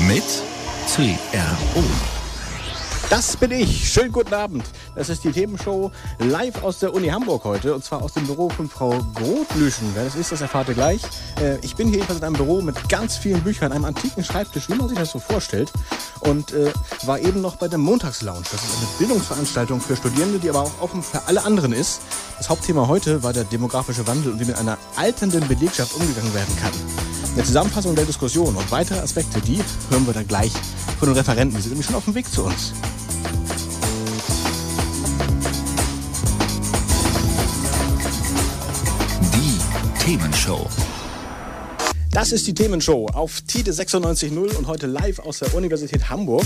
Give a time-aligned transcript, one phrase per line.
[0.00, 0.42] Mit
[0.86, 2.15] CRO.
[3.08, 3.88] Das bin ich.
[3.88, 4.64] Schönen guten Abend.
[4.96, 7.72] Das ist die Themenshow live aus der Uni Hamburg heute.
[7.72, 9.92] Und zwar aus dem Büro von Frau Grotlüschen.
[9.94, 11.02] Wer das ist, das erfahrt ihr gleich.
[11.40, 14.68] Äh, ich bin hier jedenfalls in einem Büro mit ganz vielen Büchern, einem antiken Schreibtisch,
[14.68, 15.72] wie man sich das so vorstellt.
[16.20, 16.72] Und äh,
[17.04, 18.42] war eben noch bei der Montagslounge.
[18.50, 22.00] Das ist eine Bildungsveranstaltung für Studierende, die aber auch offen für alle anderen ist.
[22.38, 26.56] Das Hauptthema heute war der demografische Wandel und wie mit einer alternden Belegschaft umgegangen werden
[26.60, 26.72] kann.
[27.34, 30.52] Eine Zusammenfassung der Diskussion und weitere Aspekte, die hören wir dann gleich
[30.98, 31.56] von den Referenten.
[31.56, 32.72] Die sind nämlich schon auf dem Weg zu uns.
[39.34, 40.68] Die Themenshow.
[42.16, 46.44] Das ist die Themenshow auf TIDE 96.0 und heute live aus der Universität Hamburg.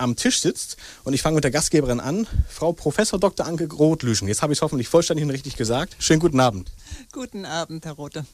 [0.03, 0.77] am Tisch sitzt.
[1.03, 3.45] Und ich fange mit der Gastgeberin an, Frau Professor Dr.
[3.45, 4.27] Anke Grotlüschen.
[4.27, 5.95] Jetzt habe ich es hoffentlich vollständig und richtig gesagt.
[5.99, 6.71] Schönen guten Abend.
[7.11, 8.25] Guten Abend, Herr Rote.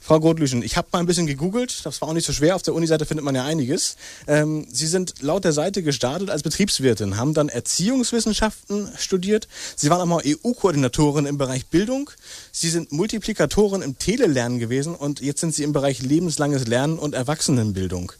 [0.00, 2.62] Frau Grotlüschen, ich habe mal ein bisschen gegoogelt, das war auch nicht so schwer, auf
[2.62, 3.96] der Uni-Seite findet man ja einiges.
[4.26, 10.00] Ähm, Sie sind laut der Seite gestartet als Betriebswirtin, haben dann Erziehungswissenschaften studiert, Sie waren
[10.00, 12.10] auch mal EU-Koordinatorin im Bereich Bildung,
[12.52, 17.14] Sie sind Multiplikatorin im Telelernen gewesen und jetzt sind Sie im Bereich lebenslanges Lernen und
[17.14, 18.12] Erwachsenenbildung.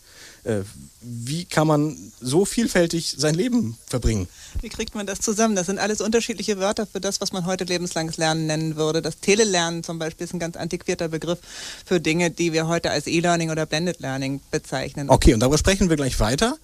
[0.45, 0.61] Äh,
[1.01, 4.29] wie kann man so vielfältig sein Leben verbringen?
[4.61, 5.57] Wie kriegt man das zusammen?
[5.57, 9.03] Das sind alles unterschiedliche Wörter für das, was man heute lebenslanges Lernen nennen würde.
[9.03, 11.39] Das Telelernen zum Beispiel ist ein ganz antiquierter Begriff
[11.85, 15.11] für Dinge, die wir heute als E-Learning oder Blended Learning bezeichnen.
[15.11, 16.57] Okay, und darüber sprechen wir gleich weiter.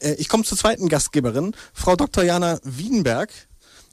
[0.00, 2.24] Äh, Ich komme zur zweiten Gastgeberin, Frau Dr.
[2.24, 3.30] Jana Wiedenberg,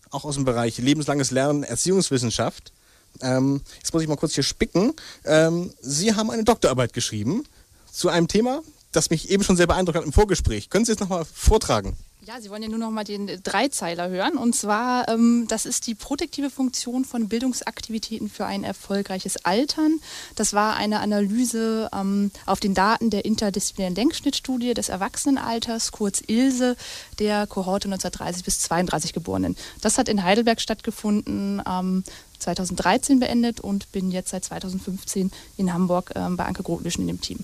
[0.09, 2.73] auch aus dem Bereich lebenslanges Lernen, Erziehungswissenschaft.
[3.21, 4.93] Ähm, jetzt muss ich mal kurz hier spicken.
[5.23, 7.43] Ähm, Sie haben eine Doktorarbeit geschrieben
[7.91, 8.61] zu einem Thema,
[8.95, 10.69] das mich eben schon sehr beeindruckt hat im Vorgespräch.
[10.69, 11.95] Können Sie es nochmal vortragen?
[12.27, 14.35] Ja, Sie wollen ja nur noch mal den äh, Dreizeiler hören.
[14.35, 19.99] Und zwar, ähm, das ist die protektive Funktion von Bildungsaktivitäten für ein erfolgreiches Altern.
[20.35, 26.75] Das war eine Analyse ähm, auf den Daten der interdisziplinären Denkschnittstudie des Erwachsenenalters, kurz ILSE,
[27.19, 29.55] der Kohorte 1930 bis 32 Geborenen.
[29.81, 31.61] Das hat in Heidelberg stattgefunden.
[31.69, 32.03] Ähm,
[32.39, 37.21] 2013 beendet und bin jetzt seit 2015 in Hamburg ähm, bei Anke Grotlüschen in dem
[37.21, 37.39] Team.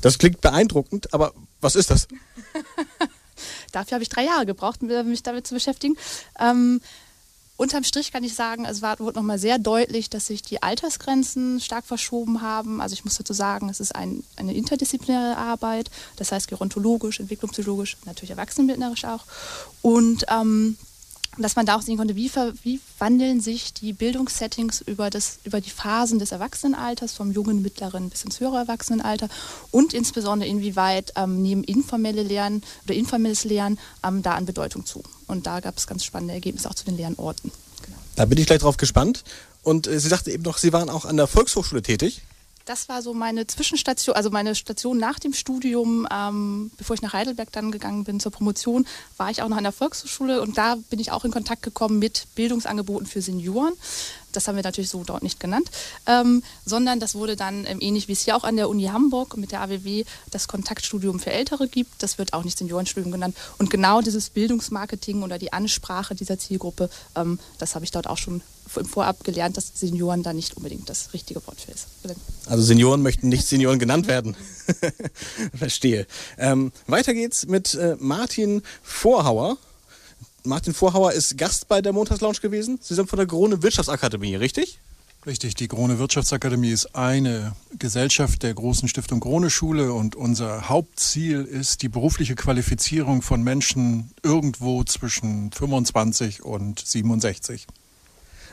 [0.00, 2.08] Das klingt beeindruckend, aber was ist das?
[3.72, 5.96] Dafür habe ich drei Jahre gebraucht, um mich damit zu beschäftigen.
[6.38, 6.80] Ähm,
[7.56, 11.60] unterm Strich kann ich sagen, es war, wurde nochmal sehr deutlich, dass sich die Altersgrenzen
[11.60, 12.80] stark verschoben haben.
[12.80, 17.96] Also ich muss dazu sagen, es ist ein, eine interdisziplinäre Arbeit, das heißt gerontologisch, entwicklungspsychologisch,
[18.06, 19.24] natürlich erwachsenenbildnerisch auch.
[19.82, 20.76] Und ähm,
[21.42, 22.30] dass man da auch sehen konnte, wie,
[22.62, 28.10] wie wandeln sich die Bildungssettings über, das, über die Phasen des Erwachsenenalters, vom jungen, mittleren
[28.10, 29.28] bis ins höhere Erwachsenenalter
[29.70, 35.02] und insbesondere inwieweit ähm, nehmen informelle Lernen oder informelles Lernen ähm, da an Bedeutung zu.
[35.26, 37.50] Und da gab es ganz spannende Ergebnisse auch zu den Lernorten.
[37.82, 37.98] Genau.
[38.16, 39.24] Da bin ich gleich drauf gespannt.
[39.62, 42.22] Und äh, Sie sagte eben noch, Sie waren auch an der Volkshochschule tätig.
[42.68, 47.14] Das war so meine Zwischenstation, also meine Station nach dem Studium, ähm, bevor ich nach
[47.14, 48.86] Heidelberg dann gegangen bin zur Promotion,
[49.16, 51.98] war ich auch noch an der Volkshochschule und da bin ich auch in Kontakt gekommen
[51.98, 53.72] mit Bildungsangeboten für Senioren.
[54.38, 55.68] Das haben wir natürlich so dort nicht genannt,
[56.06, 59.36] ähm, sondern das wurde dann ähm, ähnlich wie es hier auch an der Uni Hamburg
[59.36, 62.04] mit der AWW das Kontaktstudium für Ältere gibt.
[62.04, 63.36] Das wird auch nicht Seniorenstudium genannt.
[63.58, 68.16] Und genau dieses Bildungsmarketing oder die Ansprache dieser Zielgruppe, ähm, das habe ich dort auch
[68.16, 68.42] schon
[68.76, 71.88] im Vorab gelernt, dass Senioren da nicht unbedingt das richtige Wort für ist.
[72.46, 74.36] Also Senioren möchten nicht Senioren genannt werden.
[75.52, 76.06] Verstehe.
[76.36, 79.58] Ähm, weiter geht's mit äh, Martin Vorhauer.
[80.44, 82.78] Martin Vorhauer ist Gast bei der Montagslounge gewesen.
[82.80, 84.78] Sie sind von der Krone Wirtschaftsakademie, richtig?
[85.26, 91.44] Richtig, die Krone Wirtschaftsakademie ist eine Gesellschaft der großen Stiftung Krone Schule und unser Hauptziel
[91.44, 97.66] ist die berufliche Qualifizierung von Menschen irgendwo zwischen 25 und 67.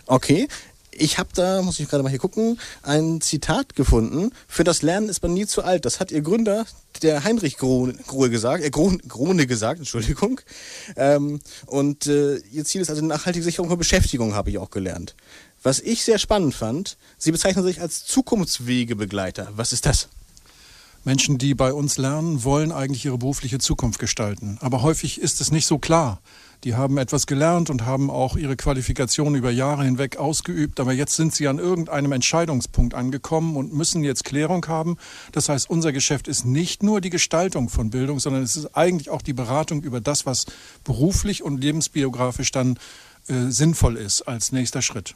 [0.08, 0.48] Okay.
[0.97, 4.31] Ich habe da, muss ich gerade mal hier gucken, ein Zitat gefunden.
[4.47, 5.83] Für das Lernen ist man nie zu alt.
[5.83, 6.65] Das hat Ihr Gründer,
[7.01, 7.94] der Heinrich Grohe,
[8.30, 10.39] gesagt, äh, Grone gesagt, Entschuldigung.
[10.95, 15.15] Ähm, und äh, Ihr Ziel ist also nachhaltige Sicherung von Beschäftigung, habe ich auch gelernt.
[15.62, 19.50] Was ich sehr spannend fand, Sie bezeichnen sich als Zukunftswegebegleiter.
[19.53, 20.07] Was ist das?
[21.03, 24.57] Menschen, die bei uns lernen, wollen eigentlich ihre berufliche Zukunft gestalten.
[24.62, 26.21] Aber häufig ist es nicht so klar.
[26.66, 31.16] Die haben etwas gelernt und haben auch ihre Qualifikation über Jahre hinweg ausgeübt, aber jetzt
[31.16, 34.98] sind sie an irgendeinem Entscheidungspunkt angekommen und müssen jetzt Klärung haben.
[35.32, 39.12] Das heißt, unser Geschäft ist nicht nur die Gestaltung von Bildung, sondern es ist eigentlich
[39.12, 40.48] auch die Beratung über das, was
[40.84, 42.80] beruflich und lebensbiografisch dann
[43.28, 45.14] äh, sinnvoll ist als nächster Schritt.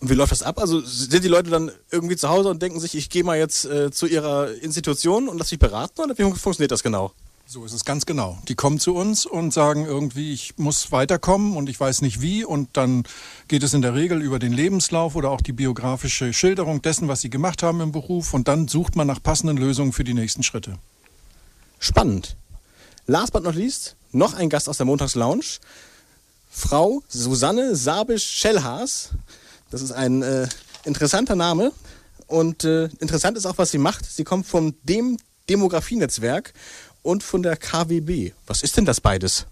[0.00, 0.58] Und wie läuft das ab?
[0.58, 3.64] Also sind die Leute dann irgendwie zu Hause und denken sich, ich gehe mal jetzt
[3.64, 7.14] äh, zu ihrer Institution und lasse mich beraten oder wie funktioniert das genau?
[7.46, 8.38] So ist es ganz genau.
[8.48, 12.42] Die kommen zu uns und sagen irgendwie, ich muss weiterkommen und ich weiß nicht wie.
[12.42, 13.04] Und dann
[13.48, 17.20] geht es in der Regel über den Lebenslauf oder auch die biografische Schilderung dessen, was
[17.20, 18.32] sie gemacht haben im Beruf.
[18.32, 20.78] Und dann sucht man nach passenden Lösungen für die nächsten Schritte.
[21.78, 22.36] Spannend.
[23.06, 25.44] Last but not least, noch ein Gast aus der Montagslounge.
[26.48, 29.10] Frau Susanne Sabisch-Schellhaas.
[29.70, 30.48] Das ist ein äh,
[30.84, 31.72] interessanter Name
[32.26, 34.06] und äh, interessant ist auch, was sie macht.
[34.06, 35.18] Sie kommt von dem
[35.50, 36.54] Demografienetzwerk
[37.04, 38.32] und von der KWB.
[38.48, 39.46] Was ist denn das beides?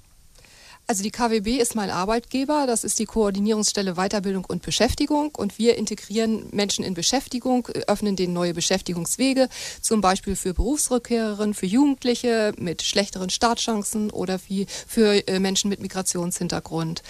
[0.93, 5.79] Also die KWB ist mein Arbeitgeber, das ist die Koordinierungsstelle Weiterbildung und Beschäftigung und wir
[5.79, 9.49] integrieren Menschen in Beschäftigung, öffnen denen neue Beschäftigungswege,
[9.81, 15.81] zum Beispiel für Berufsrückkehrerinnen, für Jugendliche mit schlechteren Startchancen oder wie für äh, Menschen mit
[15.81, 17.03] Migrationshintergrund.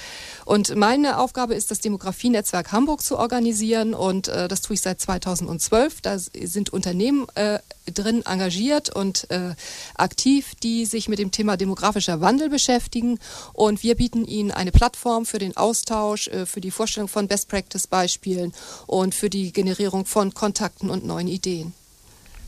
[0.45, 5.01] Und meine Aufgabe ist, das Demografienetzwerk Hamburg zu organisieren und äh, das tue ich seit
[5.01, 6.03] 2012.
[6.03, 7.59] Da sind Unternehmen äh,
[7.93, 9.55] drin engagiert und äh,
[9.97, 13.19] aktiv, die sich mit dem Thema demografischer Wandel beschäftigen.
[13.53, 18.53] Und wir bieten ihnen eine Plattform für den Austausch, äh, für die Vorstellung von Best-Practice-Beispielen
[18.87, 21.73] und für die Generierung von Kontakten und neuen Ideen.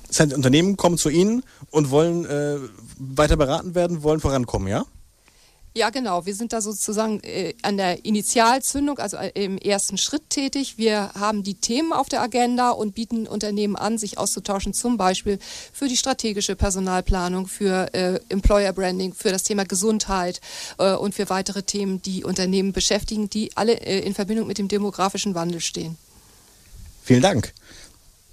[0.09, 2.59] Das heißt, Unternehmen kommen zu Ihnen und wollen äh,
[2.99, 4.85] weiter beraten werden, wollen vorankommen, ja?
[5.77, 6.25] Ja, genau.
[6.25, 10.79] Wir sind da sozusagen äh, an der Initialzündung, also äh, im ersten Schritt tätig.
[10.79, 15.41] Wir haben die Themen auf der Agenda und bieten Unternehmen an, sich auszutauschen, zum Beispiel
[15.73, 20.41] für die strategische Personalplanung, für äh, Employer Branding, für das Thema Gesundheit
[20.79, 24.69] äh, und für weitere Themen, die Unternehmen beschäftigen, die alle äh, in Verbindung mit dem
[24.69, 25.99] demografischen Wandel stehen.
[27.03, 27.53] Vielen Dank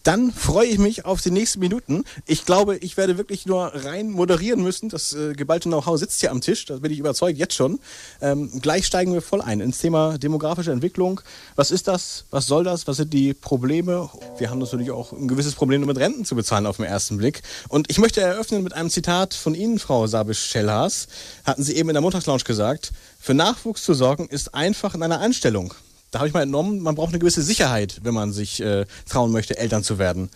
[0.03, 2.03] dann freue ich mich auf die nächsten Minuten.
[2.25, 4.89] Ich glaube, ich werde wirklich nur rein moderieren müssen.
[4.89, 7.79] Das äh, geballte Know-how sitzt hier am Tisch, da bin ich überzeugt, jetzt schon.
[8.21, 11.21] Ähm, gleich steigen wir voll ein ins Thema demografische Entwicklung.
[11.55, 12.25] Was ist das?
[12.31, 12.87] Was soll das?
[12.87, 14.09] Was sind die Probleme?
[14.37, 17.41] Wir haben natürlich auch ein gewisses Problem, mit Renten zu bezahlen auf den ersten Blick.
[17.69, 21.07] Und ich möchte eröffnen mit einem Zitat von Ihnen, Frau Sabisch-Schellhaas.
[21.43, 25.19] Hatten Sie eben in der Montagslounge gesagt, für Nachwuchs zu sorgen ist einfach in einer
[25.19, 25.73] Anstellung
[26.11, 29.31] da habe ich mal entnommen, man braucht eine gewisse Sicherheit, wenn man sich äh, trauen
[29.31, 30.29] möchte, Eltern zu werden.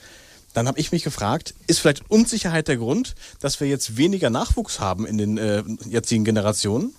[0.53, 4.79] Dann habe ich mich gefragt, ist vielleicht Unsicherheit der Grund, dass wir jetzt weniger Nachwuchs
[4.79, 6.95] haben in den äh, jetzigen Generationen?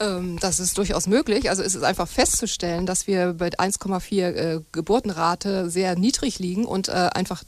[0.00, 1.50] Ähm, das ist durchaus möglich.
[1.50, 6.88] Also es ist einfach festzustellen, dass wir bei 1,4 äh, Geburtenrate sehr niedrig liegen und
[6.88, 7.44] äh, einfach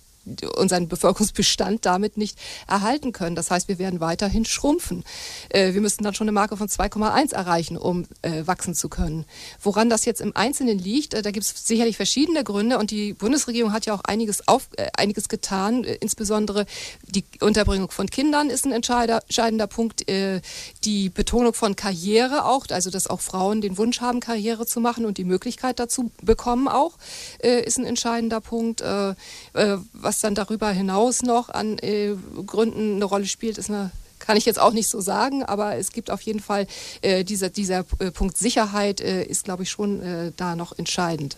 [0.56, 3.36] unseren Bevölkerungsbestand damit nicht erhalten können.
[3.36, 5.04] Das heißt, wir werden weiterhin schrumpfen.
[5.48, 9.24] Äh, wir müssten dann schon eine Marke von 2,1 erreichen, um äh, wachsen zu können.
[9.62, 13.14] Woran das jetzt im Einzelnen liegt, äh, da gibt es sicherlich verschiedene Gründe und die
[13.14, 15.84] Bundesregierung hat ja auch einiges, auf, einiges getan.
[15.84, 16.66] Insbesondere
[17.02, 20.04] die Unterbringung von Kindern ist ein entscheidender Punkt.
[20.84, 25.04] Die Betonung von Karriere auch, also dass auch Frauen den Wunsch haben, Karriere zu machen
[25.04, 26.98] und die Möglichkeit dazu bekommen auch,
[27.40, 28.82] ist ein entscheidender Punkt.
[29.52, 34.36] was was dann darüber hinaus noch an äh, Gründen eine Rolle spielt, ist eine kann
[34.36, 36.66] ich jetzt auch nicht so sagen, aber es gibt auf jeden Fall
[37.02, 41.36] äh, dieser, dieser äh, Punkt Sicherheit äh, ist, glaube ich, schon äh, da noch entscheidend.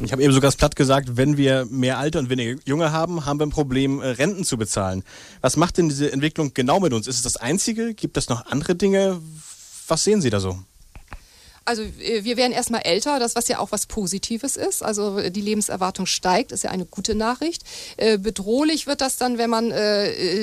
[0.00, 3.26] Ich habe eben so ganz platt gesagt, wenn wir mehr Alte und weniger Junge haben,
[3.26, 5.02] haben wir ein Problem, äh, Renten zu bezahlen.
[5.40, 7.08] Was macht denn diese Entwicklung genau mit uns?
[7.08, 7.94] Ist es das Einzige?
[7.94, 9.20] Gibt es noch andere Dinge?
[9.88, 10.60] Was sehen Sie da so?
[11.64, 14.82] Also äh, wir werden erstmal älter, das was ja auch was Positives ist.
[14.82, 17.62] Also äh, die Lebenserwartung steigt, ist ja eine gute Nachricht.
[17.96, 19.72] Äh, bedrohlich wird das dann, wenn man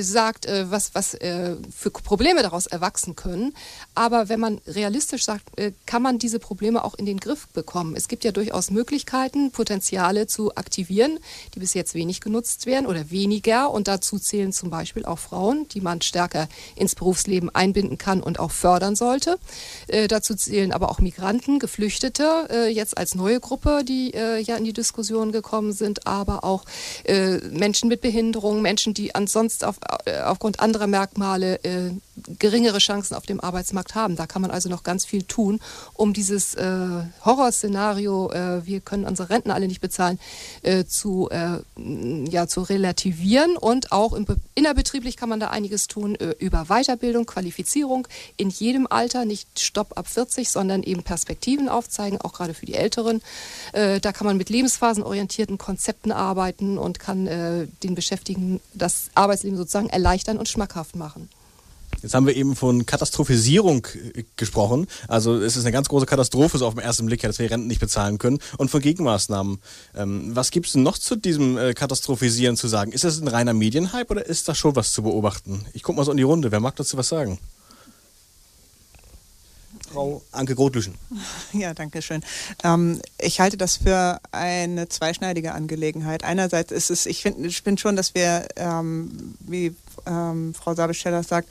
[0.01, 3.53] sagt, was, was für Probleme daraus erwachsen können.
[4.01, 5.51] Aber wenn man realistisch sagt,
[5.85, 7.95] kann man diese Probleme auch in den Griff bekommen.
[7.95, 11.19] Es gibt ja durchaus Möglichkeiten, Potenziale zu aktivieren,
[11.53, 13.69] die bis jetzt wenig genutzt werden oder weniger.
[13.69, 18.39] Und dazu zählen zum Beispiel auch Frauen, die man stärker ins Berufsleben einbinden kann und
[18.39, 19.37] auch fördern sollte.
[20.07, 24.63] Dazu zählen aber auch Migranten Geflüchtete, äh, jetzt als neue Gruppe, die äh, ja in
[24.63, 26.65] die Diskussion gekommen sind, aber auch
[27.03, 31.91] äh, Menschen mit Behinderung, Menschen, die ansonsten auf, äh, aufgrund anderer Merkmale äh,
[32.39, 34.15] geringere Chancen auf dem Arbeitsmarkt haben.
[34.15, 35.59] Da kann man also noch ganz viel tun,
[35.93, 40.19] um dieses äh, Horrorszenario, äh, wir können unsere Renten alle nicht bezahlen,
[40.61, 41.59] äh, zu, äh,
[42.29, 43.57] ja, zu relativieren.
[43.57, 44.25] Und auch im,
[44.55, 49.97] innerbetrieblich kann man da einiges tun äh, über Weiterbildung, Qualifizierung in jedem Alter, nicht Stopp
[49.97, 53.21] ab 40, sondern eben Perspektiven aufzeigen, auch gerade für die Älteren.
[53.73, 59.89] Äh, da kann man mit lebensphasenorientierten Konzepten arbeiten und kann den Beschäftigten das Arbeitsleben sozusagen
[59.89, 61.29] erleichtern und schmackhaft machen.
[62.01, 64.87] Jetzt haben wir eben von Katastrophisierung äh, gesprochen.
[65.07, 67.67] Also es ist eine ganz große Katastrophe so auf den ersten Blick, dass wir Renten
[67.67, 68.39] nicht bezahlen können.
[68.57, 69.59] Und von Gegenmaßnahmen.
[69.95, 72.91] Ähm, was gibt es denn noch zu diesem äh, Katastrophisieren zu sagen?
[72.91, 75.65] Ist das ein reiner Medienhype oder ist da schon was zu beobachten?
[75.73, 76.51] Ich gucke mal so in die Runde.
[76.51, 77.39] Wer mag dazu was sagen?
[79.93, 80.95] Frau Anke Grotlüschen.
[81.53, 82.23] Ja, danke schön.
[82.63, 86.23] Ähm, ich halte das für eine zweischneidige Angelegenheit.
[86.23, 91.23] Einerseits ist es, ich finde ich find schon, dass wir, ähm, wie ähm, Frau Sabischeller
[91.23, 91.49] sagt,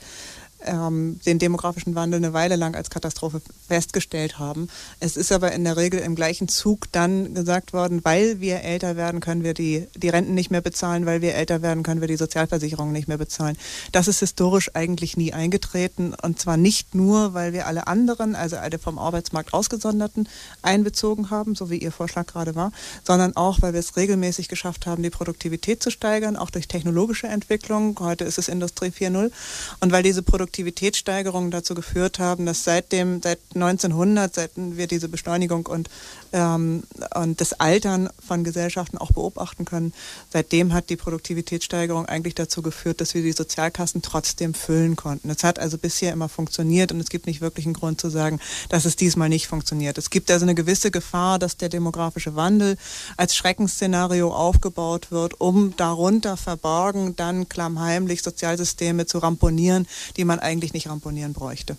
[0.65, 4.69] ähm, den demografischen Wandel eine Weile lang als Katastrophe festgestellt haben.
[4.99, 8.95] Es ist aber in der Regel im gleichen Zug dann gesagt worden, weil wir älter
[8.95, 12.07] werden, können wir die, die Renten nicht mehr bezahlen, weil wir älter werden, können wir
[12.07, 13.57] die Sozialversicherungen nicht mehr bezahlen.
[13.91, 18.57] Das ist historisch eigentlich nie eingetreten und zwar nicht nur, weil wir alle anderen, also
[18.57, 20.27] alle vom Arbeitsmarkt ausgesonderten,
[20.61, 22.71] einbezogen haben, so wie Ihr Vorschlag gerade war,
[23.03, 27.27] sondern auch, weil wir es regelmäßig geschafft haben, die Produktivität zu steigern, auch durch technologische
[27.27, 27.97] Entwicklung.
[27.99, 29.31] Heute ist es Industrie 4.0
[29.79, 34.85] und weil diese Produktivität Produktivitätssteigerungen dazu geführt haben, dass seit dem, seit 1900, seit wir
[34.85, 35.89] diese Beschleunigung und,
[36.33, 36.83] ähm,
[37.15, 39.93] und das Altern von Gesellschaften auch beobachten können,
[40.29, 45.29] seitdem hat die Produktivitätssteigerung eigentlich dazu geführt, dass wir die Sozialkassen trotzdem füllen konnten.
[45.29, 48.41] Es hat also bisher immer funktioniert und es gibt nicht wirklich einen Grund zu sagen,
[48.67, 49.97] dass es diesmal nicht funktioniert.
[49.97, 52.75] Es gibt also eine gewisse Gefahr, dass der demografische Wandel
[53.15, 60.73] als Schreckensszenario aufgebaut wird, um darunter verborgen dann klammheimlich Sozialsysteme zu ramponieren, die man eigentlich
[60.73, 61.77] nicht ramponieren bräuchte.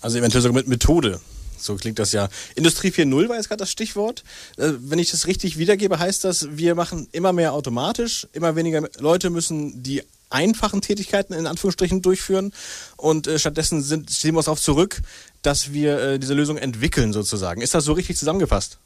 [0.00, 1.20] Also eventuell sogar mit Methode.
[1.58, 2.28] So klingt das ja.
[2.56, 4.24] Industrie 4.0 war jetzt gerade das Stichwort.
[4.56, 8.88] Äh, wenn ich das richtig wiedergebe, heißt das, wir machen immer mehr automatisch, immer weniger
[8.98, 12.52] Leute müssen die einfachen Tätigkeiten in Anführungsstrichen durchführen
[12.96, 15.00] und äh, stattdessen sind, stehen wir uns auf zurück,
[15.42, 17.60] dass wir äh, diese Lösung entwickeln sozusagen.
[17.60, 18.78] Ist das so richtig zusammengefasst?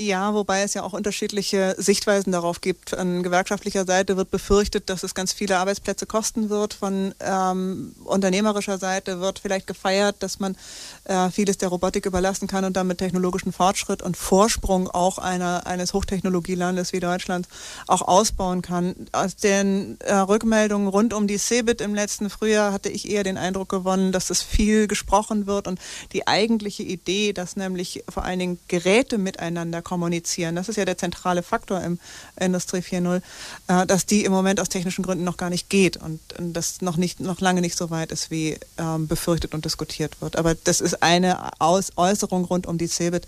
[0.00, 2.96] Ja, wobei es ja auch unterschiedliche Sichtweisen darauf gibt.
[2.96, 6.72] An gewerkschaftlicher Seite wird befürchtet, dass es ganz viele Arbeitsplätze kosten wird.
[6.72, 10.56] Von ähm, unternehmerischer Seite wird vielleicht gefeiert, dass man
[11.04, 15.92] äh, vieles der Robotik überlassen kann und damit technologischen Fortschritt und Vorsprung auch einer, eines
[15.92, 17.46] Hochtechnologielandes wie Deutschland
[17.86, 18.94] auch ausbauen kann.
[19.12, 23.36] Aus den äh, Rückmeldungen rund um die CeBIT im letzten Frühjahr hatte ich eher den
[23.36, 25.78] Eindruck gewonnen, dass es viel gesprochen wird und
[26.14, 30.54] die eigentliche Idee, dass nämlich vor allen Dingen Geräte miteinander kommunizieren.
[30.54, 31.98] Das ist ja der zentrale Faktor im
[32.38, 33.22] Industrie 4.0,
[33.66, 36.80] äh, dass die im Moment aus technischen Gründen noch gar nicht geht und, und das
[36.80, 40.36] noch nicht, noch lange nicht so weit ist, wie ähm, befürchtet und diskutiert wird.
[40.36, 43.24] Aber das ist eine Aus Äußerung rund um die CeBIT.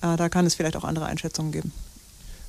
[0.00, 1.72] Äh, da kann es vielleicht auch andere Einschätzungen geben.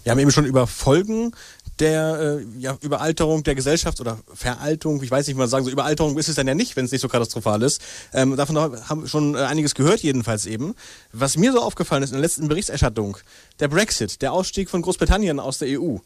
[0.04, 1.34] Wir haben eben schon über Folgen
[1.80, 5.72] der äh, ja, Überalterung der Gesellschaft oder Veraltung, ich weiß nicht, wie man sagen so
[5.72, 7.82] Überalterung ist es dann ja nicht, wenn es nicht so katastrophal ist.
[8.14, 10.76] Ähm, davon haben wir schon äh, einiges gehört, jedenfalls eben.
[11.14, 13.18] Was mir so aufgefallen ist in der letzten Berichterstattung,
[13.60, 15.98] der Brexit, der Ausstieg von Großbritannien aus der EU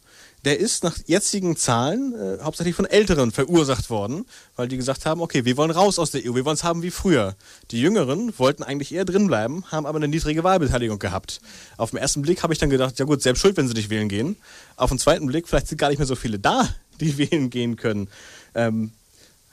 [0.44, 5.22] der ist nach jetzigen Zahlen äh, hauptsächlich von Älteren verursacht worden, weil die gesagt haben,
[5.22, 7.34] okay, wir wollen raus aus der EU, wir wollen es haben wie früher.
[7.70, 11.40] Die Jüngeren wollten eigentlich eher drinbleiben, haben aber eine niedrige Wahlbeteiligung gehabt.
[11.76, 13.90] Auf den ersten Blick habe ich dann gedacht, ja gut, selbst schuld, wenn sie nicht
[13.90, 14.36] wählen gehen.
[14.76, 16.68] Auf den zweiten Blick, vielleicht sind gar nicht mehr so viele da,
[17.00, 18.08] die wählen gehen können.
[18.54, 18.92] Ähm,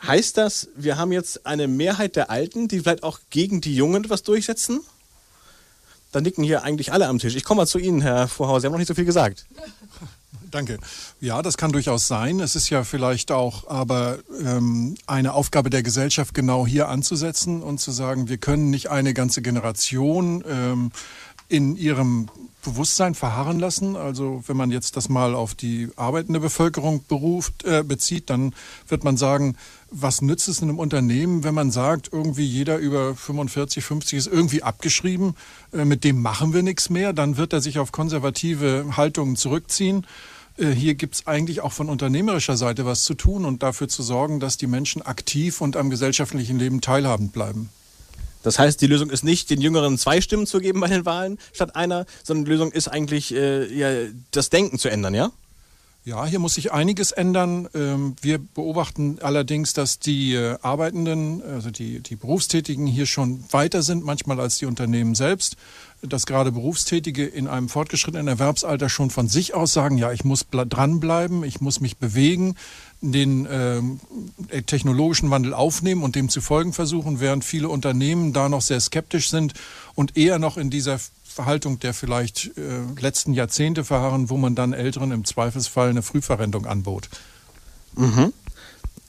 [0.05, 4.03] heißt das, wir haben jetzt eine Mehrheit der Alten, die vielleicht auch gegen die Jungen
[4.03, 4.81] etwas durchsetzen?
[6.11, 7.35] Da nicken hier eigentlich alle am Tisch.
[7.35, 9.45] Ich komme mal zu Ihnen, Herr Vorhauser, Sie haben noch nicht so viel gesagt.
[10.51, 10.79] Danke.
[11.21, 12.41] Ja, das kann durchaus sein.
[12.41, 17.79] Es ist ja vielleicht auch aber ähm, eine Aufgabe der Gesellschaft, genau hier anzusetzen und
[17.79, 20.91] zu sagen, wir können nicht eine ganze Generation ähm,
[21.47, 22.29] in ihrem
[22.61, 23.95] Bewusstsein verharren lassen.
[23.95, 28.53] Also wenn man jetzt das mal auf die arbeitende Bevölkerung beruft, äh, bezieht, dann
[28.87, 29.55] wird man sagen,
[29.89, 34.27] was nützt es in einem Unternehmen, wenn man sagt, irgendwie jeder über 45, 50 ist
[34.27, 35.35] irgendwie abgeschrieben,
[35.73, 40.05] äh, mit dem machen wir nichts mehr, dann wird er sich auf konservative Haltungen zurückziehen.
[40.57, 44.03] Äh, hier gibt es eigentlich auch von unternehmerischer Seite was zu tun und dafür zu
[44.03, 47.69] sorgen, dass die Menschen aktiv und am gesellschaftlichen Leben teilhabend bleiben.
[48.43, 51.37] Das heißt, die Lösung ist nicht, den Jüngeren zwei Stimmen zu geben bei den Wahlen
[51.53, 55.31] statt einer, sondern die Lösung ist eigentlich, äh, ja, das Denken zu ändern, ja?
[56.03, 57.69] Ja, hier muss sich einiges ändern.
[57.75, 63.83] Ähm, wir beobachten allerdings, dass die äh, Arbeitenden, also die, die Berufstätigen hier schon weiter
[63.83, 65.57] sind, manchmal als die Unternehmen selbst.
[66.01, 70.45] Dass gerade Berufstätige in einem fortgeschrittenen Erwerbsalter schon von sich aus sagen, ja, ich muss
[70.49, 72.55] dranbleiben, ich muss mich bewegen,
[73.01, 73.99] den ähm,
[74.49, 78.79] äh, technologischen Wandel aufnehmen und dem zu folgen versuchen, während viele Unternehmen da noch sehr
[78.79, 79.53] skeptisch sind
[79.95, 84.73] und eher noch in dieser Verhaltung der vielleicht äh, letzten Jahrzehnte verharren, wo man dann
[84.73, 87.09] Älteren im Zweifelsfall eine Frühverrentung anbot.
[87.95, 88.33] Mhm.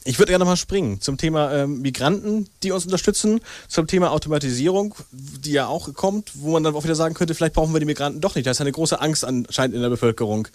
[0.04, 4.97] Ich würde gerne mal springen zum Thema ähm, Migranten, die uns unterstützen, zum Thema Automatisierung,
[5.12, 7.87] die ja auch kommt, wo man dann auch wieder sagen könnte, vielleicht brauchen wir die
[7.87, 8.47] Migranten doch nicht.
[8.47, 10.49] Da ist eine große Angst anscheinend in der Bevölkerung.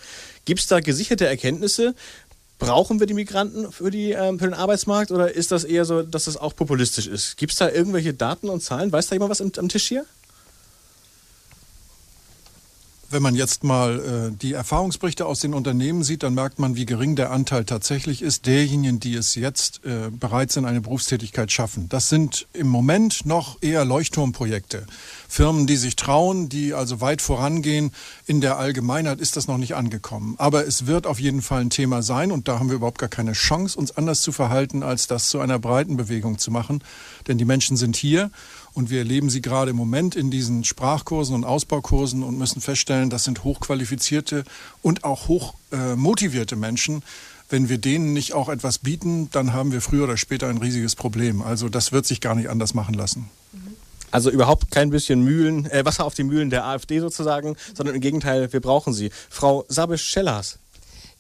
[0.44, 1.96] Gibt es da gesicherte Erkenntnisse?
[2.60, 6.02] Brauchen wir die Migranten für, die, ähm, für den Arbeitsmarkt oder ist das eher so,
[6.02, 7.38] dass das auch populistisch ist?
[7.38, 8.92] Gibt es da irgendwelche Daten und Zahlen?
[8.92, 10.06] Weiß da jemand was am, am Tisch hier?
[13.10, 16.86] Wenn man jetzt mal äh, die Erfahrungsberichte aus den Unternehmen sieht, dann merkt man, wie
[16.86, 21.88] gering der Anteil tatsächlich ist derjenigen, die es jetzt äh, bereit sind, eine Berufstätigkeit schaffen.
[21.88, 24.86] Das sind im Moment noch eher Leuchtturmprojekte.
[25.30, 27.92] Firmen, die sich trauen, die also weit vorangehen.
[28.26, 30.36] In der Allgemeinheit ist das noch nicht angekommen.
[30.38, 33.10] Aber es wird auf jeden Fall ein Thema sein und da haben wir überhaupt gar
[33.10, 36.84] keine Chance, uns anders zu verhalten, als das zu einer breiten Bewegung zu machen.
[37.28, 38.32] Denn die Menschen sind hier
[38.78, 43.10] und wir erleben sie gerade im Moment in diesen Sprachkursen und Ausbaukursen und müssen feststellen,
[43.10, 44.44] das sind hochqualifizierte
[44.84, 47.02] und auch hochmotivierte äh, Menschen.
[47.50, 50.96] Wenn wir denen nicht auch etwas bieten, dann haben wir früher oder später ein riesiges
[50.96, 51.42] Problem.
[51.42, 53.32] Also das wird sich gar nicht anders machen lassen.
[54.12, 58.02] Also überhaupt kein bisschen Mühlen, äh, Wasser auf die Mühlen der AfD sozusagen, sondern im
[58.02, 59.10] Gegenteil, wir brauchen sie.
[59.28, 60.60] Frau Sabisch-Schellers,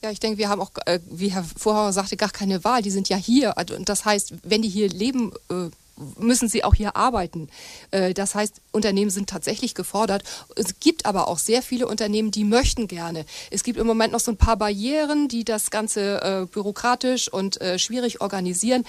[0.03, 2.83] ja, ich denke, wir haben auch, äh, wie Herr Vorhauer sagte, gar keine Wahl.
[2.83, 3.57] Die sind ja hier.
[3.57, 5.71] Also, das heißt, wenn die hier leben äh,
[6.17, 7.49] müssen sie auch hier arbeiten.
[7.91, 10.23] Äh, das heißt, Unternehmen sind tatsächlich gefordert.
[10.55, 13.25] Es gibt aber auch sehr viele Unternehmen, die möchten gerne.
[13.51, 17.59] Es gibt im Moment noch so ein paar Barrieren, die das Ganze äh, bürokratisch und
[17.61, 18.85] äh, schwierig organisieren.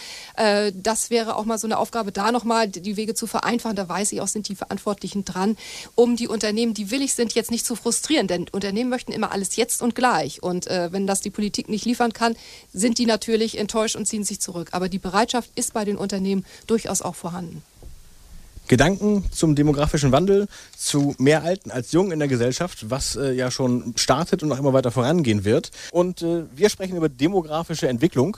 [0.74, 3.76] das wäre auch mal so eine Aufgabe, da nochmal die Wege zu vereinfachen.
[3.76, 5.56] Da weiß ich auch, sind die Verantwortlichen dran,
[5.94, 8.28] um die Unternehmen, die willig sind, jetzt nicht zu frustrieren.
[8.28, 10.42] Denn Unternehmen möchten immer alles jetzt und gleich.
[10.42, 12.36] Und wenn das die Politik nicht liefern kann,
[12.72, 14.68] sind die natürlich enttäuscht und ziehen sich zurück.
[14.72, 17.62] Aber die Bereitschaft ist bei den Unternehmen durchaus durchaus auch vorhanden.
[18.66, 23.50] Gedanken zum demografischen Wandel, zu mehr Alten als Jungen in der Gesellschaft, was äh, ja
[23.50, 25.70] schon startet und noch immer weiter vorangehen wird.
[25.90, 28.36] Und äh, wir sprechen über demografische Entwicklung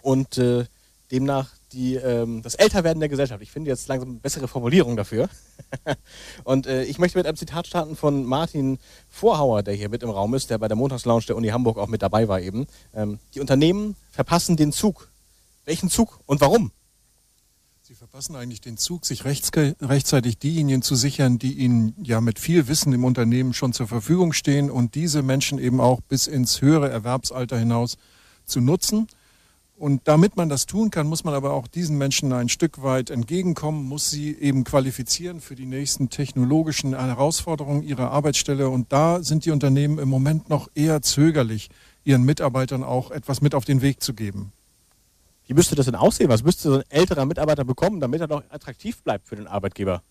[0.00, 0.64] und äh,
[1.10, 3.42] demnach die, ähm, das Älterwerden der Gesellschaft.
[3.42, 5.28] Ich finde jetzt langsam eine bessere Formulierung dafür.
[6.44, 8.78] und äh, ich möchte mit einem Zitat starten von Martin
[9.10, 11.88] Vorhauer, der hier mit im Raum ist, der bei der Montagslounge der Uni Hamburg auch
[11.88, 12.66] mit dabei war eben.
[12.94, 15.10] Ähm, die Unternehmen verpassen den Zug.
[15.66, 16.70] Welchen Zug und warum?
[17.88, 22.66] Sie verpassen eigentlich den Zug, sich rechtzeitig diejenigen zu sichern, die Ihnen ja mit viel
[22.66, 26.90] Wissen im Unternehmen schon zur Verfügung stehen und diese Menschen eben auch bis ins höhere
[26.90, 27.96] Erwerbsalter hinaus
[28.44, 29.06] zu nutzen.
[29.76, 33.08] Und damit man das tun kann, muss man aber auch diesen Menschen ein Stück weit
[33.08, 38.68] entgegenkommen, muss sie eben qualifizieren für die nächsten technologischen Herausforderungen ihrer Arbeitsstelle.
[38.68, 41.70] Und da sind die Unternehmen im Moment noch eher zögerlich,
[42.02, 44.50] ihren Mitarbeitern auch etwas mit auf den Weg zu geben.
[45.46, 46.28] Wie müsste das denn aussehen?
[46.28, 50.02] Was müsste so ein älterer Mitarbeiter bekommen, damit er doch attraktiv bleibt für den Arbeitgeber?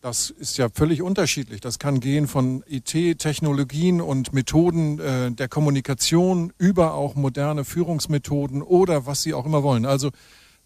[0.00, 1.60] Das ist ja völlig unterschiedlich.
[1.60, 9.06] Das kann gehen von IT-Technologien und Methoden äh, der Kommunikation über auch moderne Führungsmethoden oder
[9.06, 9.86] was Sie auch immer wollen.
[9.86, 10.10] Also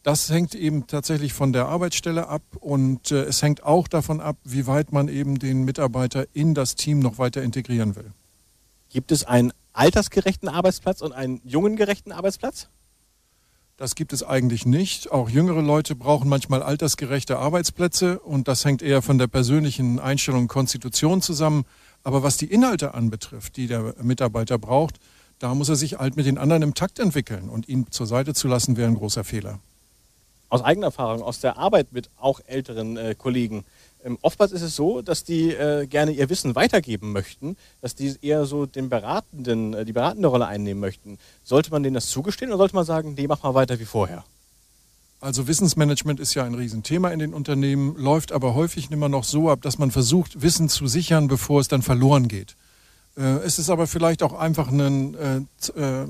[0.03, 4.37] das hängt eben tatsächlich von der Arbeitsstelle ab und äh, es hängt auch davon ab,
[4.45, 8.13] wie weit man eben den Mitarbeiter in das Team noch weiter integrieren will.
[8.91, 12.69] Gibt es einen altersgerechten Arbeitsplatz und einen jungengerechten Arbeitsplatz?
[13.83, 15.11] Das gibt es eigentlich nicht.
[15.11, 20.43] Auch jüngere Leute brauchen manchmal altersgerechte Arbeitsplätze und das hängt eher von der persönlichen Einstellung
[20.43, 21.65] und Konstitution zusammen.
[22.05, 25.01] Aber was die Inhalte anbetrifft, die der Mitarbeiter braucht,
[25.41, 28.35] da muss er sich halt mit den anderen im Takt entwickeln und ihn zur Seite
[28.35, 29.59] zu lassen, wäre ein großer Fehler.
[30.49, 33.65] Aus eigener Erfahrung, aus der Arbeit mit auch älteren äh, Kollegen,
[34.05, 38.15] ähm, oftmals ist es so, dass die äh, gerne ihr Wissen weitergeben möchten, dass die
[38.21, 41.19] eher so den beratenden, äh, die beratende Rolle einnehmen möchten.
[41.45, 44.25] Sollte man denen das zugestehen oder sollte man sagen, nee, mach mal weiter wie vorher?
[45.21, 49.51] Also Wissensmanagement ist ja ein Riesenthema in den Unternehmen, läuft aber häufig immer noch so
[49.51, 52.57] ab, dass man versucht, Wissen zu sichern, bevor es dann verloren geht.
[53.17, 56.07] Äh, es ist aber vielleicht auch einfach ein äh, äh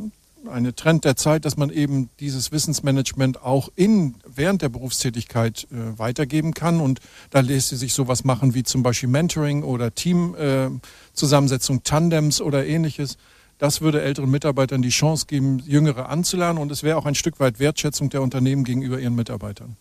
[0.48, 5.98] eine Trend der Zeit, dass man eben dieses Wissensmanagement auch in, während der Berufstätigkeit äh,
[5.98, 6.81] weitergeben kann.
[6.81, 7.00] Und
[7.31, 13.16] da lässt sich sowas machen wie zum Beispiel Mentoring oder Teamzusammensetzung, äh, Tandems oder ähnliches.
[13.59, 16.59] Das würde älteren Mitarbeitern die Chance geben, Jüngere anzulernen.
[16.59, 19.76] Und es wäre auch ein Stück weit Wertschätzung der Unternehmen gegenüber ihren Mitarbeitern.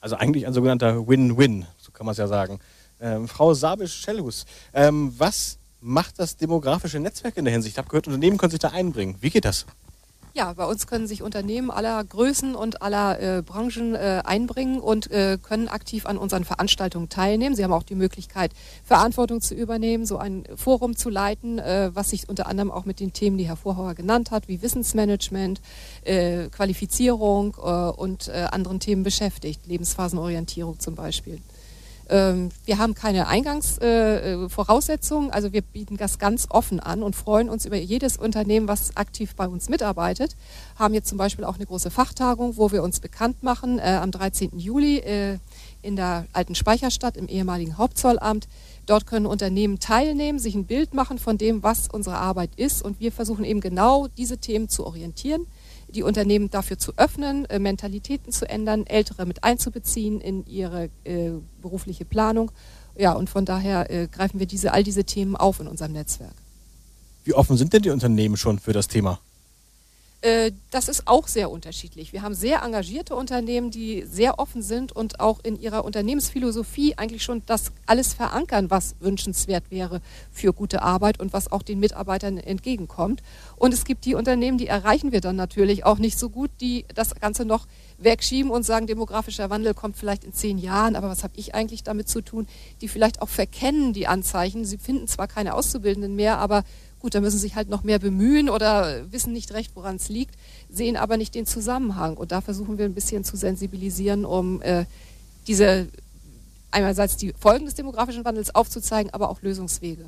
[0.00, 2.60] Also eigentlich ein sogenannter Win-Win, so kann man es ja sagen.
[3.00, 7.74] Ähm, Frau Sabisch-Schellhus, ähm, was macht das demografische Netzwerk in der Hinsicht?
[7.74, 9.16] Ich habe gehört, Unternehmen können sich da einbringen.
[9.20, 9.66] Wie geht das?
[10.36, 15.10] Ja, bei uns können sich Unternehmen aller Größen und aller äh, Branchen äh, einbringen und
[15.10, 17.56] äh, können aktiv an unseren Veranstaltungen teilnehmen.
[17.56, 18.52] Sie haben auch die Möglichkeit,
[18.84, 23.00] Verantwortung zu übernehmen, so ein Forum zu leiten, äh, was sich unter anderem auch mit
[23.00, 25.62] den Themen, die Herr Vorhauer genannt hat, wie Wissensmanagement,
[26.04, 31.40] äh, Qualifizierung äh, und anderen Themen beschäftigt, Lebensphasenorientierung zum Beispiel.
[32.08, 37.66] Ähm, wir haben keine Eingangsvoraussetzungen, also wir bieten das ganz offen an und freuen uns
[37.66, 40.36] über jedes Unternehmen, was aktiv bei uns mitarbeitet.
[40.78, 44.12] Haben jetzt zum Beispiel auch eine große Fachtagung, wo wir uns bekannt machen äh, am
[44.12, 44.58] 13.
[44.58, 45.38] Juli äh,
[45.82, 48.46] in der alten Speicherstadt im ehemaligen Hauptzollamt.
[48.86, 53.00] Dort können Unternehmen teilnehmen, sich ein Bild machen von dem, was unsere Arbeit ist und
[53.00, 55.46] wir versuchen eben genau diese Themen zu orientieren
[55.96, 61.30] die Unternehmen dafür zu öffnen, äh, Mentalitäten zu ändern, Ältere mit einzubeziehen in ihre äh,
[61.60, 62.52] berufliche Planung.
[62.96, 66.34] Ja, und von daher äh, greifen wir diese, all diese Themen auf in unserem Netzwerk.
[67.24, 69.18] Wie offen sind denn die Unternehmen schon für das Thema?
[70.26, 72.12] Äh, das ist auch sehr unterschiedlich.
[72.12, 77.22] Wir haben sehr engagierte Unternehmen, die sehr offen sind und auch in ihrer Unternehmensphilosophie eigentlich
[77.22, 80.00] schon das alles verankern, was wünschenswert wäre
[80.32, 83.22] für gute Arbeit und was auch den Mitarbeitern entgegenkommt.
[83.54, 86.86] Und es gibt die Unternehmen, die erreichen wir dann natürlich auch nicht so gut, die
[86.92, 91.22] das Ganze noch wegschieben und sagen, demografischer Wandel kommt vielleicht in zehn Jahren, aber was
[91.22, 92.48] habe ich eigentlich damit zu tun?
[92.80, 94.64] Die vielleicht auch verkennen die Anzeichen.
[94.64, 96.64] Sie finden zwar keine Auszubildenden mehr, aber
[97.00, 100.08] Gut, da müssen sie sich halt noch mehr bemühen oder wissen nicht recht, woran es
[100.08, 100.34] liegt,
[100.70, 102.16] sehen aber nicht den Zusammenhang.
[102.16, 104.86] Und da versuchen wir ein bisschen zu sensibilisieren, um äh,
[105.46, 105.88] diese
[106.70, 110.06] einerseits die Folgen des demografischen Wandels aufzuzeigen, aber auch Lösungswege.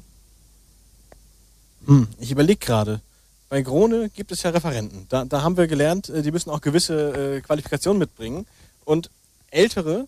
[1.87, 3.01] Hm, ich überlege gerade.
[3.49, 5.07] Bei Krone gibt es ja Referenten.
[5.09, 8.47] Da, da haben wir gelernt, äh, die müssen auch gewisse äh, Qualifikationen mitbringen.
[8.85, 9.11] Und
[9.51, 10.07] Ältere,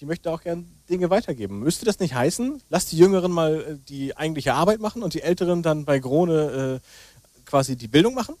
[0.00, 1.60] die möchten auch gern Dinge weitergeben.
[1.60, 5.22] Müsste das nicht heißen, lass die Jüngeren mal äh, die eigentliche Arbeit machen und die
[5.22, 8.36] Älteren dann bei Krone äh, quasi die Bildung machen?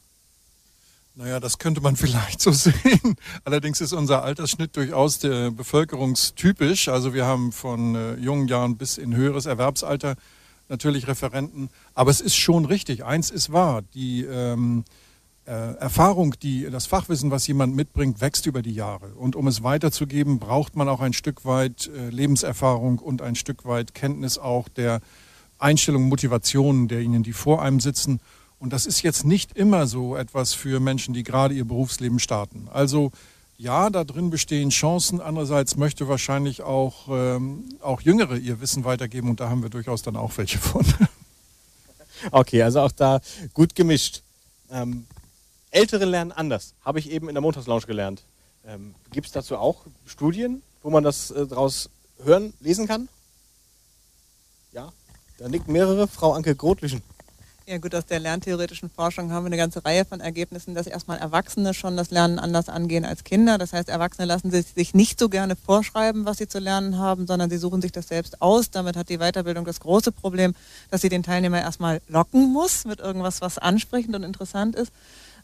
[1.14, 3.16] Naja, das könnte man vielleicht so sehen.
[3.44, 6.88] Allerdings ist unser Altersschnitt durchaus der bevölkerungstypisch.
[6.88, 10.14] Also wir haben von äh, jungen Jahren bis in höheres Erwerbsalter
[10.68, 11.70] natürlich Referenten.
[11.94, 13.04] Aber es ist schon richtig.
[13.04, 13.82] Eins ist wahr.
[13.94, 15.07] Die ähm, äh,
[15.50, 19.14] Erfahrung, die, das Fachwissen, was jemand mitbringt, wächst über die Jahre.
[19.14, 23.64] Und um es weiterzugeben, braucht man auch ein Stück weit äh, Lebenserfahrung und ein Stück
[23.64, 25.00] weit Kenntnis auch der
[25.58, 28.20] Einstellung, Motivationen derjenigen, die vor einem sitzen.
[28.58, 32.68] Und das ist jetzt nicht immer so etwas für Menschen, die gerade ihr Berufsleben starten.
[32.70, 33.10] Also
[33.56, 35.20] ja, da drin bestehen Chancen.
[35.20, 40.02] Andererseits möchte wahrscheinlich auch, ähm, auch Jüngere ihr Wissen weitergeben und da haben wir durchaus
[40.02, 40.84] dann auch welche von.
[42.32, 43.20] Okay, also auch da
[43.54, 44.22] gut gemischt.
[44.72, 45.06] Ähm,
[45.70, 48.24] Ältere lernen anders, habe ich eben in der Montagslounge gelernt.
[48.66, 51.90] Ähm, Gibt es dazu auch Studien, wo man das äh, daraus
[52.22, 53.08] hören, lesen kann?
[54.72, 54.92] Ja,
[55.38, 56.08] da nicken mehrere.
[56.08, 57.02] Frau Anke Grotlischen.
[57.68, 61.18] Ja gut, aus der lerntheoretischen Forschung haben wir eine ganze Reihe von Ergebnissen, dass erstmal
[61.18, 63.58] Erwachsene schon das Lernen anders angehen als Kinder.
[63.58, 67.50] Das heißt, Erwachsene lassen sich nicht so gerne vorschreiben, was sie zu lernen haben, sondern
[67.50, 68.70] sie suchen sich das selbst aus.
[68.70, 70.54] Damit hat die Weiterbildung das große Problem,
[70.90, 74.90] dass sie den Teilnehmer erstmal locken muss mit irgendwas, was ansprechend und interessant ist.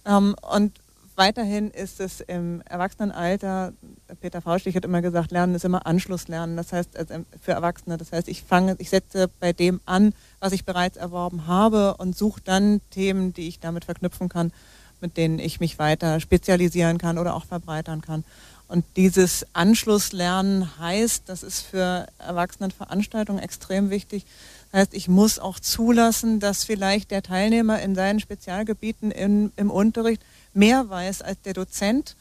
[0.06, 0.72] Ähm, und
[1.16, 3.72] weiterhin ist es im Erwachsenenalter,
[4.20, 6.56] Peter Faustich hat immer gesagt, Lernen ist immer Anschlusslernen.
[6.56, 10.52] Das heißt, also für Erwachsene, das heißt, ich fange, ich setze bei dem an, was
[10.52, 14.52] ich bereits erworben habe und suche dann Themen, die ich damit verknüpfen kann,
[15.00, 18.24] mit denen ich mich weiter spezialisieren kann oder auch verbreitern kann.
[18.66, 24.24] Und dieses Anschlusslernen heißt, das ist für Erwachsenenveranstaltungen extrem wichtig,
[24.74, 30.22] heißt, ich muss auch zulassen, dass vielleicht der Teilnehmer in seinen Spezialgebieten in, im Unterricht
[30.52, 32.16] mehr weiß als der Dozent.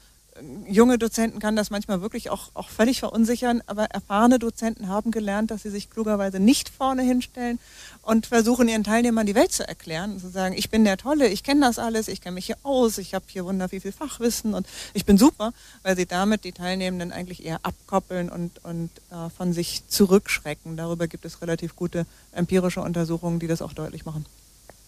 [0.68, 5.52] Junge Dozenten kann das manchmal wirklich auch, auch völlig verunsichern, aber erfahrene Dozenten haben gelernt,
[5.52, 7.60] dass sie sich klugerweise nicht vorne hinstellen
[8.02, 11.28] und versuchen ihren Teilnehmern die Welt zu erklären und zu sagen, ich bin der Tolle,
[11.28, 13.92] ich kenne das alles, ich kenne mich hier aus, ich habe hier wunder viel, viel
[13.92, 18.90] Fachwissen und ich bin super, weil sie damit die Teilnehmenden eigentlich eher abkoppeln und, und
[19.12, 20.78] äh, von sich zurückschrecken.
[20.78, 24.26] Darüber gibt es relativ gute empirische Untersuchungen, die das auch deutlich machen.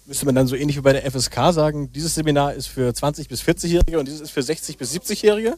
[0.05, 3.27] Müsste man dann so ähnlich wie bei der FSK sagen, dieses Seminar ist für 20-
[3.27, 5.57] bis 40-Jährige und dieses ist für 60- bis 70-Jährige?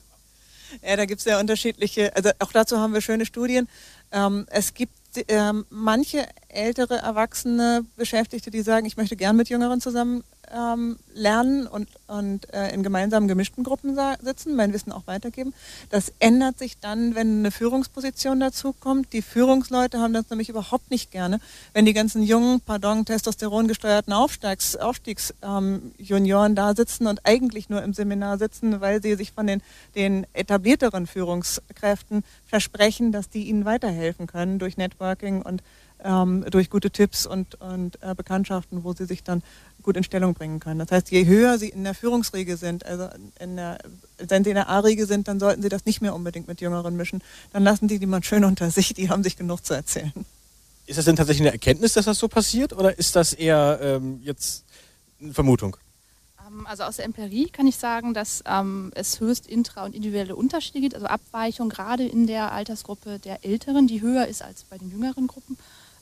[0.81, 3.67] Ja, da gibt es ja unterschiedliche, also auch dazu haben wir schöne Studien.
[4.11, 4.93] Ähm, es gibt
[5.27, 11.67] ähm, manche ältere Erwachsene Beschäftigte, die sagen, ich möchte gern mit Jüngeren zusammen ähm, lernen
[11.67, 15.53] und, und äh, in gemeinsamen gemischten Gruppen sitzen, mein Wissen auch weitergeben.
[15.89, 19.13] Das ändert sich dann, wenn eine Führungsposition dazu kommt.
[19.13, 21.39] Die Führungsleute haben das nämlich überhaupt nicht gerne,
[21.73, 27.81] wenn die ganzen jungen, pardon, Testosteron gesteuerten Aufstiegs, Aufstiegsjunioren ähm, da sitzen und eigentlich nur
[27.83, 29.61] im Seminar sitzen, weil sie sich von den,
[29.95, 35.61] den etablierteren Führungskräften versprechen, dass die ihnen weiterhelfen können durch Networking und
[36.03, 39.41] ähm, durch gute Tipps und, und äh, Bekanntschaften, wo sie sich dann
[39.81, 40.79] gut in Stellung bringen können.
[40.79, 43.07] Das heißt, je höher sie in der Führungsriege sind, also
[43.39, 43.79] in der,
[44.17, 46.95] wenn sie in der A-Riege sind, dann sollten sie das nicht mehr unbedingt mit Jüngeren
[46.95, 47.21] mischen.
[47.53, 50.13] Dann lassen die die mal schön unter sich, die haben sich genug zu erzählen.
[50.85, 54.21] Ist das denn tatsächlich eine Erkenntnis, dass das so passiert oder ist das eher ähm,
[54.23, 54.63] jetzt
[55.21, 55.77] eine Vermutung?
[56.47, 60.35] Ähm, also aus der Empirie kann ich sagen, dass ähm, es höchst intra- und individuelle
[60.35, 64.77] Unterschiede gibt, also Abweichung gerade in der Altersgruppe der Älteren, die höher ist als bei
[64.77, 65.57] den jüngeren Gruppen.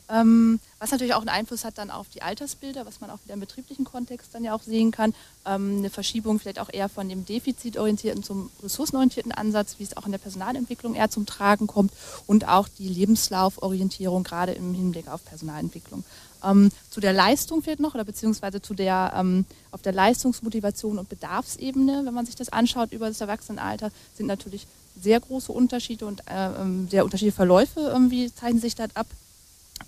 [0.10, 3.34] Ähm, was natürlich auch einen Einfluss hat dann auf die Altersbilder, was man auch wieder
[3.34, 5.16] im betrieblichen Kontext dann ja auch sehen kann.
[5.46, 10.06] Ähm, eine Verschiebung vielleicht auch eher von dem defizitorientierten zum ressourcenorientierten Ansatz, wie es auch
[10.06, 11.92] in der Personalentwicklung eher zum Tragen kommt
[12.28, 16.04] und auch die Lebenslauforientierung gerade im Hinblick auf Personalentwicklung.
[16.44, 21.10] Ähm, zu der Leistung fehlt noch, oder beziehungsweise zu der, ähm, auf der Leistungsmotivation und
[21.10, 24.68] Bedarfsebene, wenn man sich das anschaut über das Erwachsenenalter, sind natürlich
[25.02, 29.08] sehr große Unterschiede und äh, ähm, sehr unterschiedliche Verläufe irgendwie zeichnen sich dort ab.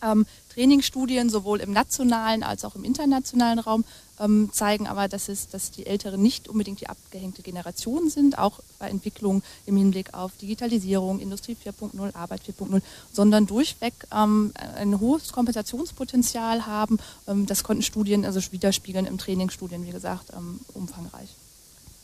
[0.04, 3.84] Ähm, Trainingsstudien sowohl im nationalen als auch im internationalen Raum
[4.19, 8.60] ähm, zeigen aber, dass, es, dass die Älteren nicht unbedingt die abgehängte Generation sind, auch
[8.80, 12.82] bei Entwicklungen im Hinblick auf Digitalisierung, Industrie 4.0, Arbeit 4.0,
[13.13, 16.97] sondern durchweg ähm, ein hohes Kompensationspotenzial haben.
[17.28, 21.30] Ähm, das konnten Studien also widerspiegeln im Trainingsstudien, wie gesagt, ähm, umfangreich.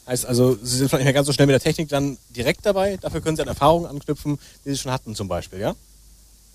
[0.05, 2.97] Heißt also, Sie sind vielleicht nicht ganz so schnell mit der Technik dann direkt dabei,
[2.97, 5.75] dafür können Sie an Erfahrungen anknüpfen, die Sie schon hatten zum Beispiel, ja?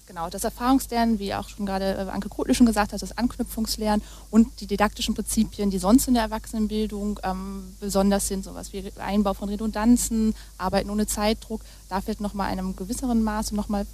[0.08, 4.02] Genau, das Erfahrungslernen, wie auch schon gerade äh, Anke Krotle schon gesagt hat, das Anknüpfungslernen
[4.30, 9.34] und die didaktischen Prinzipien, die sonst in der Erwachsenenbildung ähm, besonders sind, sowas wie Einbau
[9.34, 13.86] von Redundanzen, Arbeiten ohne Zeitdruck, da fehlt nochmal einem gewisseren Maße nochmal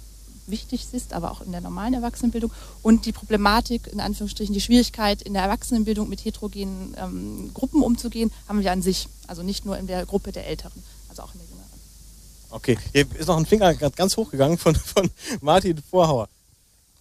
[0.47, 2.51] wichtig ist, aber auch in der normalen Erwachsenenbildung.
[2.81, 8.31] Und die Problematik, in Anführungsstrichen, die Schwierigkeit in der Erwachsenenbildung mit heterogenen ähm, Gruppen umzugehen,
[8.47, 9.09] haben wir an sich.
[9.27, 11.47] Also nicht nur in der Gruppe der Älteren, also auch in der
[12.55, 16.29] Okay, hier ist noch ein Finger ganz hochgegangen von, von Martin Vorhauer.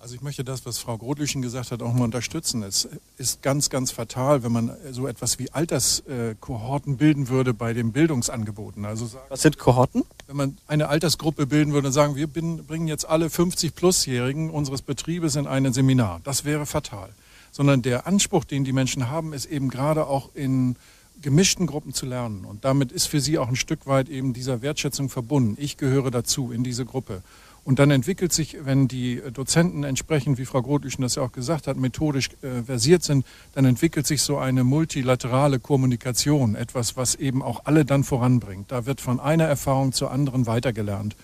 [0.01, 2.65] Also ich möchte das, was Frau Grotlüchen gesagt hat, auch mal unterstützen.
[2.65, 2.89] Es
[3.19, 8.85] ist ganz, ganz fatal, wenn man so etwas wie Alterskohorten bilden würde bei den Bildungsangeboten.
[8.85, 10.03] Also sagen, was sind Kohorten?
[10.27, 15.37] Wenn man eine Altersgruppe bilden würde und sagen, wir bringen jetzt alle 50-Plus-Jährigen unseres Betriebes
[15.37, 16.21] in ein Seminar.
[16.25, 17.11] Das wäre fatal.
[17.53, 20.75] Sondern der Anspruch, den die Menschen haben, ist eben gerade auch in
[21.25, 22.45] gemischten Gruppen zu lernen.
[22.45, 25.57] Und damit ist für sie auch ein Stück weit eben dieser Wertschätzung verbunden.
[25.59, 27.23] Ich gehöre dazu in diese Gruppe.
[27.65, 31.67] Und dann entwickelt sich, wenn die Dozenten entsprechend, wie Frau Grotlüchen das ja auch gesagt
[31.67, 37.43] hat, methodisch äh, versiert sind, dann entwickelt sich so eine multilaterale Kommunikation, etwas, was eben
[37.43, 38.71] auch alle dann voranbringt.
[38.71, 41.17] Da wird von einer Erfahrung zur anderen weitergelernt.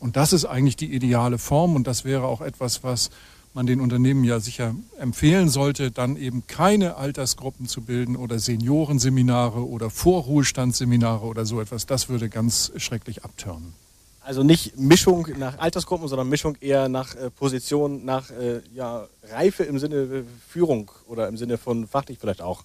[0.00, 3.10] Und das ist eigentlich die ideale Form und das wäre auch etwas, was
[3.54, 9.66] man den Unternehmen ja sicher empfehlen sollte, dann eben keine Altersgruppen zu bilden oder Seniorenseminare
[9.66, 11.86] oder Vorruhestandsseminare oder so etwas.
[11.86, 13.74] Das würde ganz schrecklich abtören.
[14.24, 19.64] Also nicht Mischung nach Altersgruppen, sondern Mischung eher nach äh, Position, nach äh, ja, Reife
[19.64, 22.62] im Sinne äh, Führung oder im Sinne von fachlich vielleicht auch.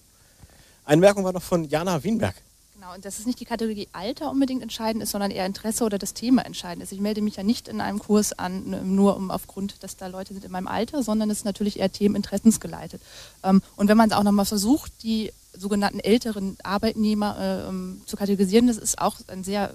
[0.84, 2.36] Eine Merkung war noch von Jana Wienberg.
[2.80, 5.98] Genau, und dass es nicht die Kategorie Alter unbedingt entscheidend ist, sondern eher Interesse oder
[5.98, 6.92] das Thema entscheidend ist.
[6.92, 10.06] Ich melde mich ja nicht in einem Kurs an, ne, nur um aufgrund, dass da
[10.06, 13.02] Leute sind in meinem Alter, sondern es ist natürlich eher themeninteressensgeleitet.
[13.42, 18.16] Ähm, und wenn man es auch nochmal versucht, die sogenannten älteren Arbeitnehmer äh, ähm, zu
[18.16, 19.74] kategorisieren, das ist auch ein sehr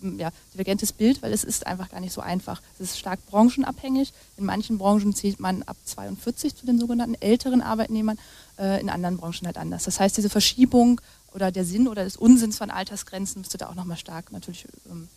[0.00, 2.62] ja, divergentes Bild, weil es ist einfach gar nicht so einfach.
[2.74, 4.12] Es ist stark branchenabhängig.
[4.36, 8.16] In manchen Branchen zählt man ab 42 zu den sogenannten älteren Arbeitnehmern,
[8.58, 9.84] äh, in anderen Branchen halt anders.
[9.84, 11.00] Das heißt, diese Verschiebung
[11.32, 15.08] oder der Sinn oder des Unsinns von Altersgrenzen müsste da auch nochmal stark natürlich ähm,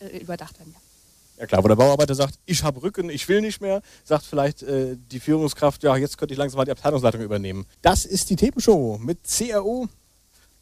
[0.00, 0.72] äh, überdacht werden.
[0.74, 0.80] Ja.
[1.38, 4.64] Ja klar, wo der Bauarbeiter sagt, ich habe Rücken, ich will nicht mehr, sagt vielleicht
[4.64, 7.64] äh, die Führungskraft, ja, jetzt könnte ich langsam mal die Abteilungsleitung übernehmen.
[7.80, 9.88] Das ist die Themenshow mit CRO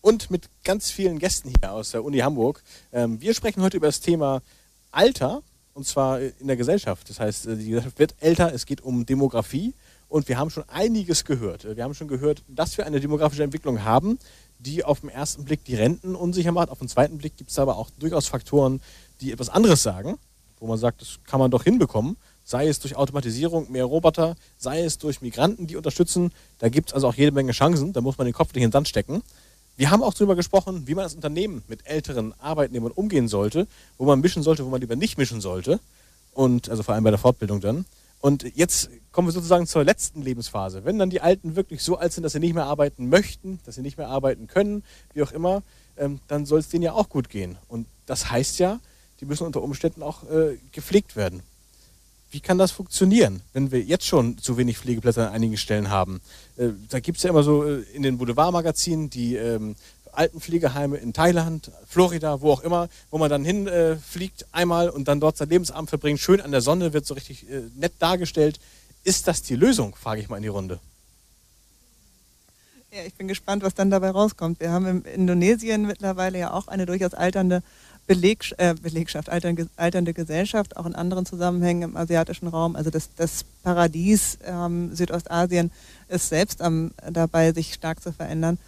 [0.02, 2.62] und mit ganz vielen Gästen hier aus der Uni Hamburg.
[2.92, 4.42] Ähm, wir sprechen heute über das Thema
[4.90, 7.08] Alter und zwar in der Gesellschaft.
[7.08, 9.72] Das heißt, äh, die Gesellschaft wird älter, es geht um Demografie
[10.08, 11.64] und wir haben schon einiges gehört.
[11.76, 14.18] Wir haben schon gehört, dass wir eine demografische Entwicklung haben,
[14.58, 16.70] die auf den ersten Blick die Renten unsicher macht.
[16.70, 18.80] Auf den zweiten Blick gibt es aber auch durchaus Faktoren,
[19.20, 20.18] die etwas anderes sagen,
[20.60, 22.16] wo man sagt, das kann man doch hinbekommen.
[22.44, 26.32] Sei es durch Automatisierung, mehr Roboter, sei es durch Migranten, die unterstützen.
[26.58, 27.92] Da gibt es also auch jede Menge Chancen.
[27.92, 29.22] Da muss man den Kopf nicht in den Sand stecken.
[29.76, 33.66] Wir haben auch darüber gesprochen, wie man als Unternehmen mit älteren Arbeitnehmern umgehen sollte,
[33.98, 35.80] wo man mischen sollte, wo man lieber nicht mischen sollte.
[36.32, 37.84] Und also vor allem bei der Fortbildung dann.
[38.26, 40.84] Und jetzt kommen wir sozusagen zur letzten Lebensphase.
[40.84, 43.76] Wenn dann die Alten wirklich so alt sind, dass sie nicht mehr arbeiten möchten, dass
[43.76, 44.82] sie nicht mehr arbeiten können,
[45.14, 45.62] wie auch immer,
[45.96, 47.56] ähm, dann soll es denen ja auch gut gehen.
[47.68, 48.80] Und das heißt ja,
[49.20, 51.44] die müssen unter Umständen auch äh, gepflegt werden.
[52.32, 56.20] Wie kann das funktionieren, wenn wir jetzt schon zu wenig Pflegeplätze an einigen Stellen haben?
[56.56, 59.76] Äh, da gibt es ja immer so äh, in den Boulevardmagazinen die ähm,
[60.16, 65.20] Altenpflegeheime in Thailand, Florida, wo auch immer, wo man dann hinfliegt äh, einmal und dann
[65.20, 68.58] dort sein Lebensabend verbringt, schön an der Sonne, wird so richtig äh, nett dargestellt.
[69.04, 70.80] Ist das die Lösung, frage ich mal in die Runde.
[72.92, 74.60] Ja, ich bin gespannt, was dann dabei rauskommt.
[74.60, 77.62] Wir haben in Indonesien mittlerweile ja auch eine durchaus alternde
[78.06, 82.76] Beleg, äh, Belegschaft, alternde, alternde, Gesellschaft, auch in anderen Zusammenhängen im asiatischen Raum.
[82.76, 85.72] Also das, das Paradies ähm, Südostasien
[86.08, 88.58] ist selbst am, dabei, sich stark zu verändern.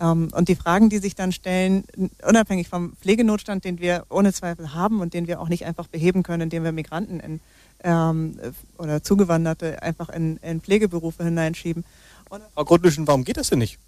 [0.00, 1.84] Ähm, und die Fragen, die sich dann stellen,
[2.26, 6.22] unabhängig vom Pflegenotstand, den wir ohne Zweifel haben und den wir auch nicht einfach beheben
[6.22, 7.40] können, indem wir Migranten in,
[7.82, 8.38] ähm,
[8.78, 11.84] oder Zugewanderte einfach in, in Pflegeberufe hineinschieben.
[12.28, 13.78] Und Frau Grundlüschen, warum geht das denn nicht?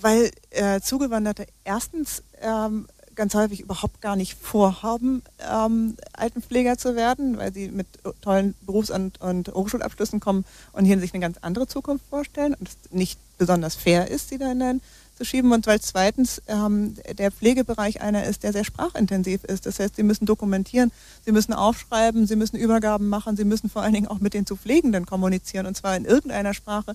[0.00, 7.38] Weil äh, Zugewanderte erstens ähm, ganz häufig überhaupt gar nicht vorhaben, ähm, Altenpfleger zu werden,
[7.38, 7.86] weil sie mit
[8.20, 12.68] tollen Berufs- und, und Hochschulabschlüssen kommen und hier sich eine ganz andere Zukunft vorstellen und
[12.68, 14.80] es nicht besonders fair ist, sie da hinein
[15.16, 19.66] zu schieben und weil zweitens ähm, der Pflegebereich einer ist, der sehr sprachintensiv ist.
[19.66, 20.90] Das heißt, sie müssen dokumentieren,
[21.24, 24.46] sie müssen aufschreiben, sie müssen Übergaben machen, sie müssen vor allen Dingen auch mit den
[24.46, 26.94] zu Pflegenden kommunizieren und zwar in irgendeiner Sprache,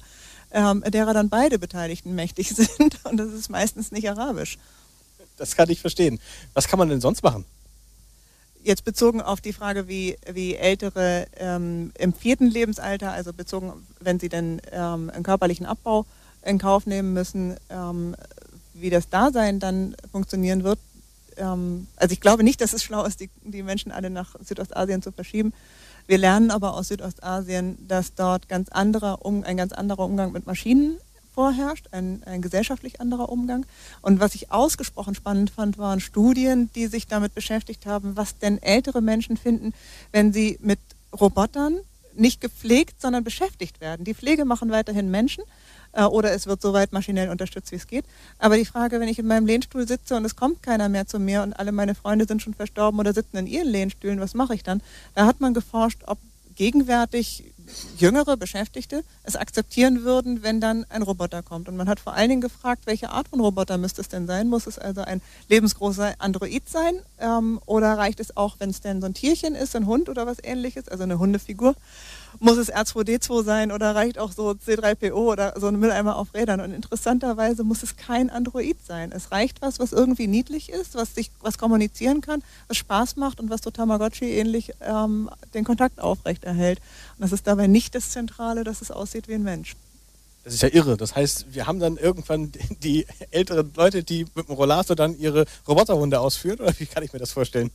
[0.52, 4.58] ähm, derer dann beide Beteiligten mächtig sind und das ist meistens nicht Arabisch.
[5.40, 6.20] Das kann ich verstehen.
[6.54, 7.46] Was kann man denn sonst machen?
[8.62, 13.72] Jetzt bezogen auf die Frage, wie, wie Ältere ähm, im vierten Lebensalter, also bezogen,
[14.02, 16.06] wenn sie denn ähm, einen körperlichen Abbau
[16.44, 18.16] in Kauf nehmen müssen, ähm,
[18.74, 20.80] wie das Dasein dann funktionieren wird.
[21.38, 25.02] Ähm, also ich glaube nicht, dass es schlau ist, die, die Menschen alle nach Südostasien
[25.02, 25.54] zu verschieben.
[26.08, 30.46] Wir lernen aber aus Südostasien, dass dort ganz anderer, um, ein ganz anderer Umgang mit
[30.48, 30.98] Maschinen
[31.40, 33.66] vorherrscht, ein, ein gesellschaftlich anderer Umgang.
[34.02, 38.62] Und was ich ausgesprochen spannend fand, waren Studien, die sich damit beschäftigt haben, was denn
[38.62, 39.74] ältere Menschen finden,
[40.12, 40.80] wenn sie mit
[41.18, 41.78] Robotern
[42.14, 44.04] nicht gepflegt, sondern beschäftigt werden.
[44.04, 45.46] Die Pflege machen weiterhin Menschen
[45.94, 48.04] äh, oder es wird so weit maschinell unterstützt, wie es geht.
[48.38, 51.20] Aber die Frage, wenn ich in meinem Lehnstuhl sitze und es kommt keiner mehr zu
[51.20, 54.56] mir und alle meine Freunde sind schon verstorben oder sitzen in ihren Lehnstühlen, was mache
[54.56, 54.82] ich dann?
[55.16, 56.18] Da hat man geforscht, ob
[56.56, 57.54] gegenwärtig
[57.98, 61.68] jüngere Beschäftigte es akzeptieren würden, wenn dann ein Roboter kommt.
[61.68, 64.48] Und man hat vor allen Dingen gefragt, welche Art von Roboter müsste es denn sein?
[64.48, 67.02] Muss es also ein lebensgroßer Android sein?
[67.20, 70.26] Ähm, oder reicht es auch, wenn es denn so ein Tierchen ist, ein Hund oder
[70.26, 71.76] was ähnliches, also eine Hundefigur?
[72.40, 76.62] Muss es R2D2 sein oder reicht auch so C3PO oder so ein Mülleimer auf Rädern.
[76.62, 79.12] Und interessanterweise muss es kein Android sein.
[79.12, 83.40] Es reicht was, was irgendwie niedlich ist, was sich, was kommunizieren kann, was Spaß macht
[83.40, 86.80] und was so Tamagotchi ähnlich ähm, den Kontakt aufrechterhält.
[87.18, 89.76] Und das ist dabei nicht das Zentrale, dass es aussieht wie ein Mensch.
[90.44, 90.98] Das ist ja irre.
[90.98, 92.52] Das heißt, wir haben dann irgendwann
[92.84, 97.14] die älteren Leute, die mit dem Rollator dann ihre Roboterhunde ausführen, oder wie kann ich
[97.14, 97.72] mir das vorstellen?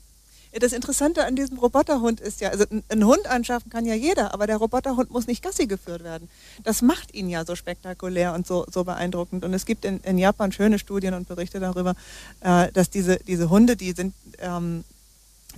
[0.60, 4.46] Das Interessante an diesem Roboterhund ist ja, also einen Hund anschaffen kann ja jeder, aber
[4.46, 6.28] der Roboterhund muss nicht Gassi geführt werden.
[6.62, 9.44] Das macht ihn ja so spektakulär und so, so beeindruckend.
[9.44, 11.96] Und es gibt in, in Japan schöne Studien und Berichte darüber,
[12.40, 14.84] äh, dass diese, diese Hunde, die sind, ähm,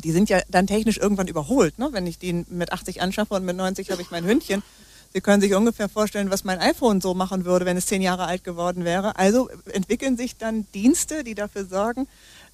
[0.03, 1.79] die sind ja dann technisch irgendwann überholt.
[1.79, 1.89] Ne?
[1.93, 4.63] Wenn ich die mit 80 anschaffe und mit 90 habe ich mein Hündchen.
[5.13, 8.27] Sie können sich ungefähr vorstellen, was mein iPhone so machen würde, wenn es zehn Jahre
[8.27, 9.17] alt geworden wäre.
[9.17, 12.07] Also entwickeln sich dann Dienste, die dafür sorgen,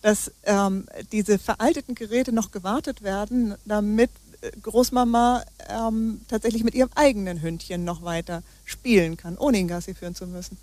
[0.03, 4.11] dass ähm, diese veralteten Geräte noch gewartet werden, damit
[4.43, 9.95] äh, Großmama ähm, tatsächlich mit ihrem eigenen Hündchen noch weiter spielen kann, ohne ihn Gassi
[9.95, 10.59] führen zu müssen.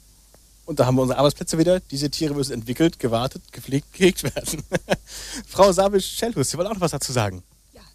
[0.65, 1.79] Und da haben wir unsere Arbeitsplätze wieder.
[1.79, 4.61] Diese Tiere müssen entwickelt, gewartet, gepflegt, gehegt werden.
[5.47, 7.41] Frau Sabisch-Schellhus, Sie wollen auch noch was dazu sagen?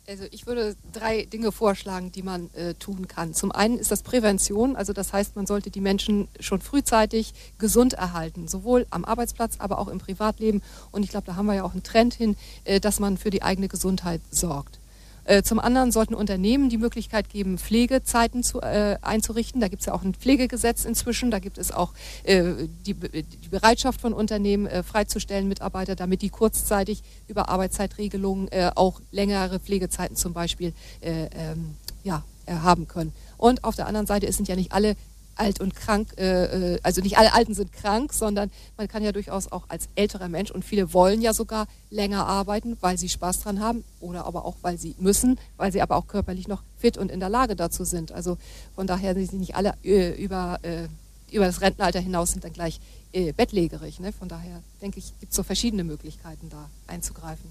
[0.06, 3.32] Also ich würde drei Dinge vorschlagen, die man äh, tun kann.
[3.32, 7.94] Zum einen ist das Prävention, also das heißt, man sollte die Menschen schon frühzeitig gesund
[7.94, 10.62] erhalten, sowohl am Arbeitsplatz, aber auch im Privatleben.
[10.90, 13.30] Und ich glaube, da haben wir ja auch einen Trend hin, äh, dass man für
[13.30, 14.78] die eigene Gesundheit sorgt.
[15.24, 19.60] Äh, zum anderen sollten Unternehmen die Möglichkeit geben, Pflegezeiten zu, äh, einzurichten.
[19.60, 21.30] Da gibt es ja auch ein Pflegegesetz inzwischen.
[21.30, 21.92] Da gibt es auch
[22.24, 28.70] äh, die, die, Bereitschaft von Unternehmen äh, freizustellen, Mitarbeiter, damit die kurzzeitig über Arbeitszeitregelungen äh,
[28.74, 33.12] auch längere Pflegezeiten zum Beispiel äh, ähm, ja, haben können.
[33.38, 34.96] Und auf der anderen Seite sind ja nicht alle
[35.36, 39.12] alt und krank, äh, äh, also nicht alle Alten sind krank, sondern man kann ja
[39.12, 43.40] durchaus auch als älterer Mensch und viele wollen ja sogar länger arbeiten, weil sie Spaß
[43.40, 46.98] dran haben oder aber auch, weil sie müssen, weil sie aber auch körperlich noch fit
[46.98, 48.12] und in der Lage dazu sind.
[48.12, 48.38] Also
[48.74, 50.88] von daher sind sie nicht alle äh, über, äh,
[51.30, 52.80] über das Rentenalter hinaus sind dann gleich
[53.12, 54.00] äh, bettlägerig.
[54.00, 54.12] Ne?
[54.12, 57.50] Von daher denke ich, gibt es so verschiedene Möglichkeiten da einzugreifen.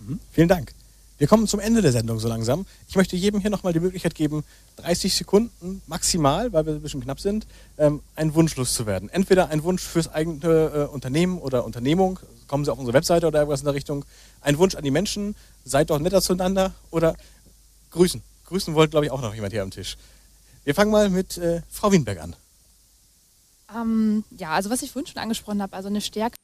[0.00, 0.20] Mhm.
[0.32, 0.72] Vielen Dank.
[1.20, 2.64] Wir kommen zum Ende der Sendung so langsam.
[2.88, 4.42] Ich möchte jedem hier nochmal die Möglichkeit geben,
[4.76, 9.10] 30 Sekunden maximal, weil wir ein bisschen knapp sind, ähm, einen Wunsch loszuwerden.
[9.10, 13.40] Entweder ein Wunsch fürs eigene äh, Unternehmen oder Unternehmung, kommen Sie auf unsere Webseite oder
[13.40, 14.06] irgendwas in der Richtung.
[14.40, 17.14] Ein Wunsch an die Menschen, seid doch netter zueinander oder
[17.90, 18.22] grüßen.
[18.46, 19.98] Grüßen wollte, glaube ich, auch noch jemand hier am Tisch.
[20.64, 22.34] Wir fangen mal mit äh, Frau Wienberg an.
[23.76, 26.36] Ähm, ja, also was ich vorhin schon angesprochen habe, also eine Stärke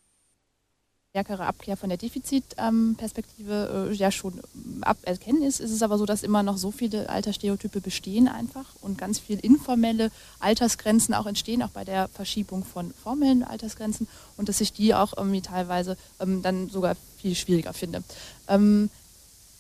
[1.17, 4.39] stärkere Abkehr von der Defizitperspektive äh, ja schon
[4.83, 8.99] aberkennen ist, ist es aber so, dass immer noch so viele Altersstereotype bestehen einfach und
[8.99, 10.11] ganz viel informelle
[10.41, 15.17] Altersgrenzen auch entstehen, auch bei der Verschiebung von formellen Altersgrenzen und dass ich die auch
[15.17, 18.03] irgendwie teilweise ähm, dann sogar viel schwieriger finde.
[18.47, 18.91] Ähm,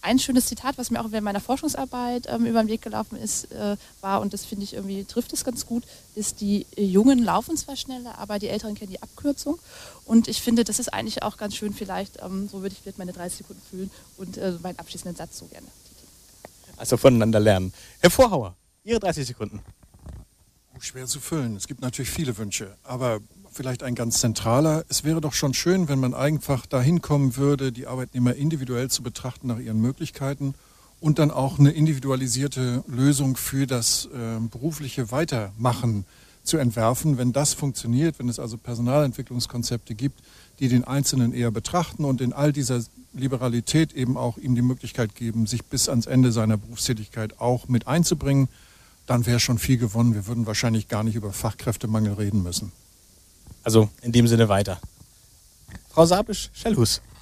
[0.07, 3.51] ein schönes Zitat, was mir auch während meiner Forschungsarbeit ähm, über den Weg gelaufen ist,
[3.51, 5.83] äh, war, und das finde ich irgendwie, trifft es ganz gut,
[6.15, 9.59] ist, die Jungen laufen zwar schneller, aber die Älteren kennen die Abkürzung.
[10.05, 12.99] Und ich finde, das ist eigentlich auch ganz schön vielleicht, ähm, so würde ich vielleicht
[12.99, 15.67] meine 30 Sekunden fühlen und äh, meinen abschließenden Satz so gerne.
[16.77, 17.73] Also voneinander lernen.
[17.99, 18.55] Herr Vorhauer,
[18.85, 19.61] Ihre 30 Sekunden.
[20.79, 21.57] Schwer zu füllen.
[21.57, 23.21] Es gibt natürlich viele Wünsche, aber
[23.57, 24.85] vielleicht ein ganz zentraler.
[24.89, 29.03] Es wäre doch schon schön, wenn man einfach dahin kommen würde, die Arbeitnehmer individuell zu
[29.03, 30.55] betrachten nach ihren Möglichkeiten
[31.01, 36.05] und dann auch eine individualisierte Lösung für das äh, berufliche Weitermachen
[36.45, 37.19] zu entwerfen.
[37.19, 40.21] Wenn das funktioniert, wenn es also Personalentwicklungskonzepte gibt,
[40.61, 42.83] die den Einzelnen eher betrachten und in all dieser
[43.13, 47.87] Liberalität eben auch ihm die Möglichkeit geben, sich bis ans Ende seiner Berufstätigkeit auch mit
[47.87, 48.49] einzubringen,
[49.07, 50.15] dann wäre schon viel gewonnen.
[50.15, 52.73] Wir würden wahrscheinlich gar nicht über Fachkräftemangel reden müssen.
[53.67, 54.79] Also in dem Sinne weiter.
[55.91, 56.99] Frau Sabisch-Schellhus.
[56.99, 57.16] Ja,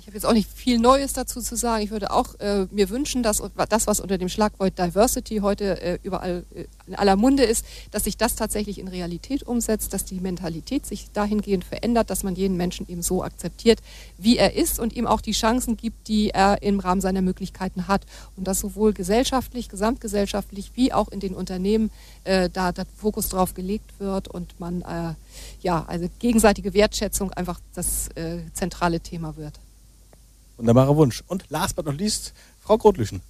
[0.00, 1.84] ich habe jetzt auch nicht viel Neues dazu zu sagen.
[1.84, 5.98] Ich würde auch äh, mir wünschen, dass das, was unter dem Schlagwort Diversity heute äh,
[6.02, 10.18] überall äh, in aller Munde ist, dass sich das tatsächlich in Realität umsetzt, dass die
[10.20, 13.80] Mentalität sich dahingehend verändert, dass man jeden Menschen eben so akzeptiert,
[14.16, 17.86] wie er ist und ihm auch die Chancen gibt, die er im Rahmen seiner Möglichkeiten
[17.86, 18.06] hat.
[18.38, 21.90] Und dass sowohl gesellschaftlich, gesamtgesellschaftlich wie auch in den Unternehmen
[22.24, 25.14] äh, da der Fokus drauf gelegt wird und man äh,
[25.60, 29.60] ja also gegenseitige Wertschätzung einfach das äh, zentrale Thema wird.
[30.60, 31.24] Wunderbarer Wunsch.
[31.26, 33.22] Und last but not least, Frau Grotlüschen.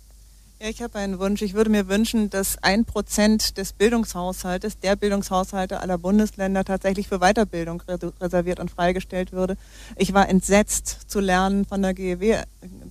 [0.60, 1.42] Ja, ich habe einen Wunsch.
[1.42, 7.20] Ich würde mir wünschen, dass ein Prozent des Bildungshaushaltes, der Bildungshaushalte aller Bundesländer tatsächlich für
[7.20, 7.82] Weiterbildung
[8.20, 9.56] reserviert und freigestellt würde.
[9.96, 12.42] Ich war entsetzt zu lernen von der GEW,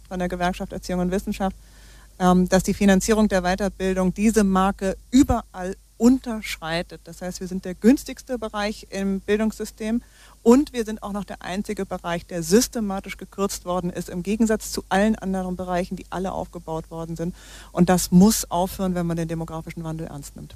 [0.07, 1.55] von der Gewerkschaft Erziehung und Wissenschaft,
[2.17, 7.01] ähm, dass die Finanzierung der Weiterbildung diese Marke überall unterschreitet.
[7.03, 10.01] Das heißt, wir sind der günstigste Bereich im Bildungssystem
[10.43, 14.71] und wir sind auch noch der einzige Bereich, der systematisch gekürzt worden ist, im Gegensatz
[14.71, 17.35] zu allen anderen Bereichen, die alle aufgebaut worden sind.
[17.71, 20.55] Und das muss aufhören, wenn man den demografischen Wandel ernst nimmt.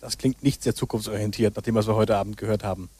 [0.00, 2.90] Das klingt nicht sehr zukunftsorientiert, nach dem, was wir heute Abend gehört haben.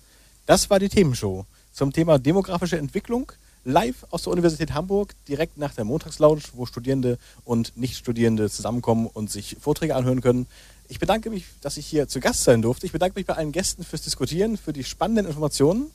[0.46, 3.32] Das war die Themenshow zum Thema demografische Entwicklung.
[3.66, 9.30] Live aus der Universität Hamburg, direkt nach der Montagslounge, wo Studierende und Nichtstudierende zusammenkommen und
[9.30, 10.46] sich Vorträge anhören können.
[10.88, 12.84] Ich bedanke mich, dass ich hier zu Gast sein durfte.
[12.84, 15.90] Ich bedanke mich bei allen Gästen fürs Diskutieren, für die spannenden Informationen.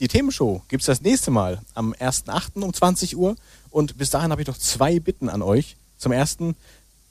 [0.00, 2.62] Die Themenshow gibt es das nächste Mal am 1.8.
[2.62, 3.36] um 20 Uhr.
[3.70, 5.76] Und bis dahin habe ich noch zwei Bitten an euch.
[5.98, 6.56] Zum ersten,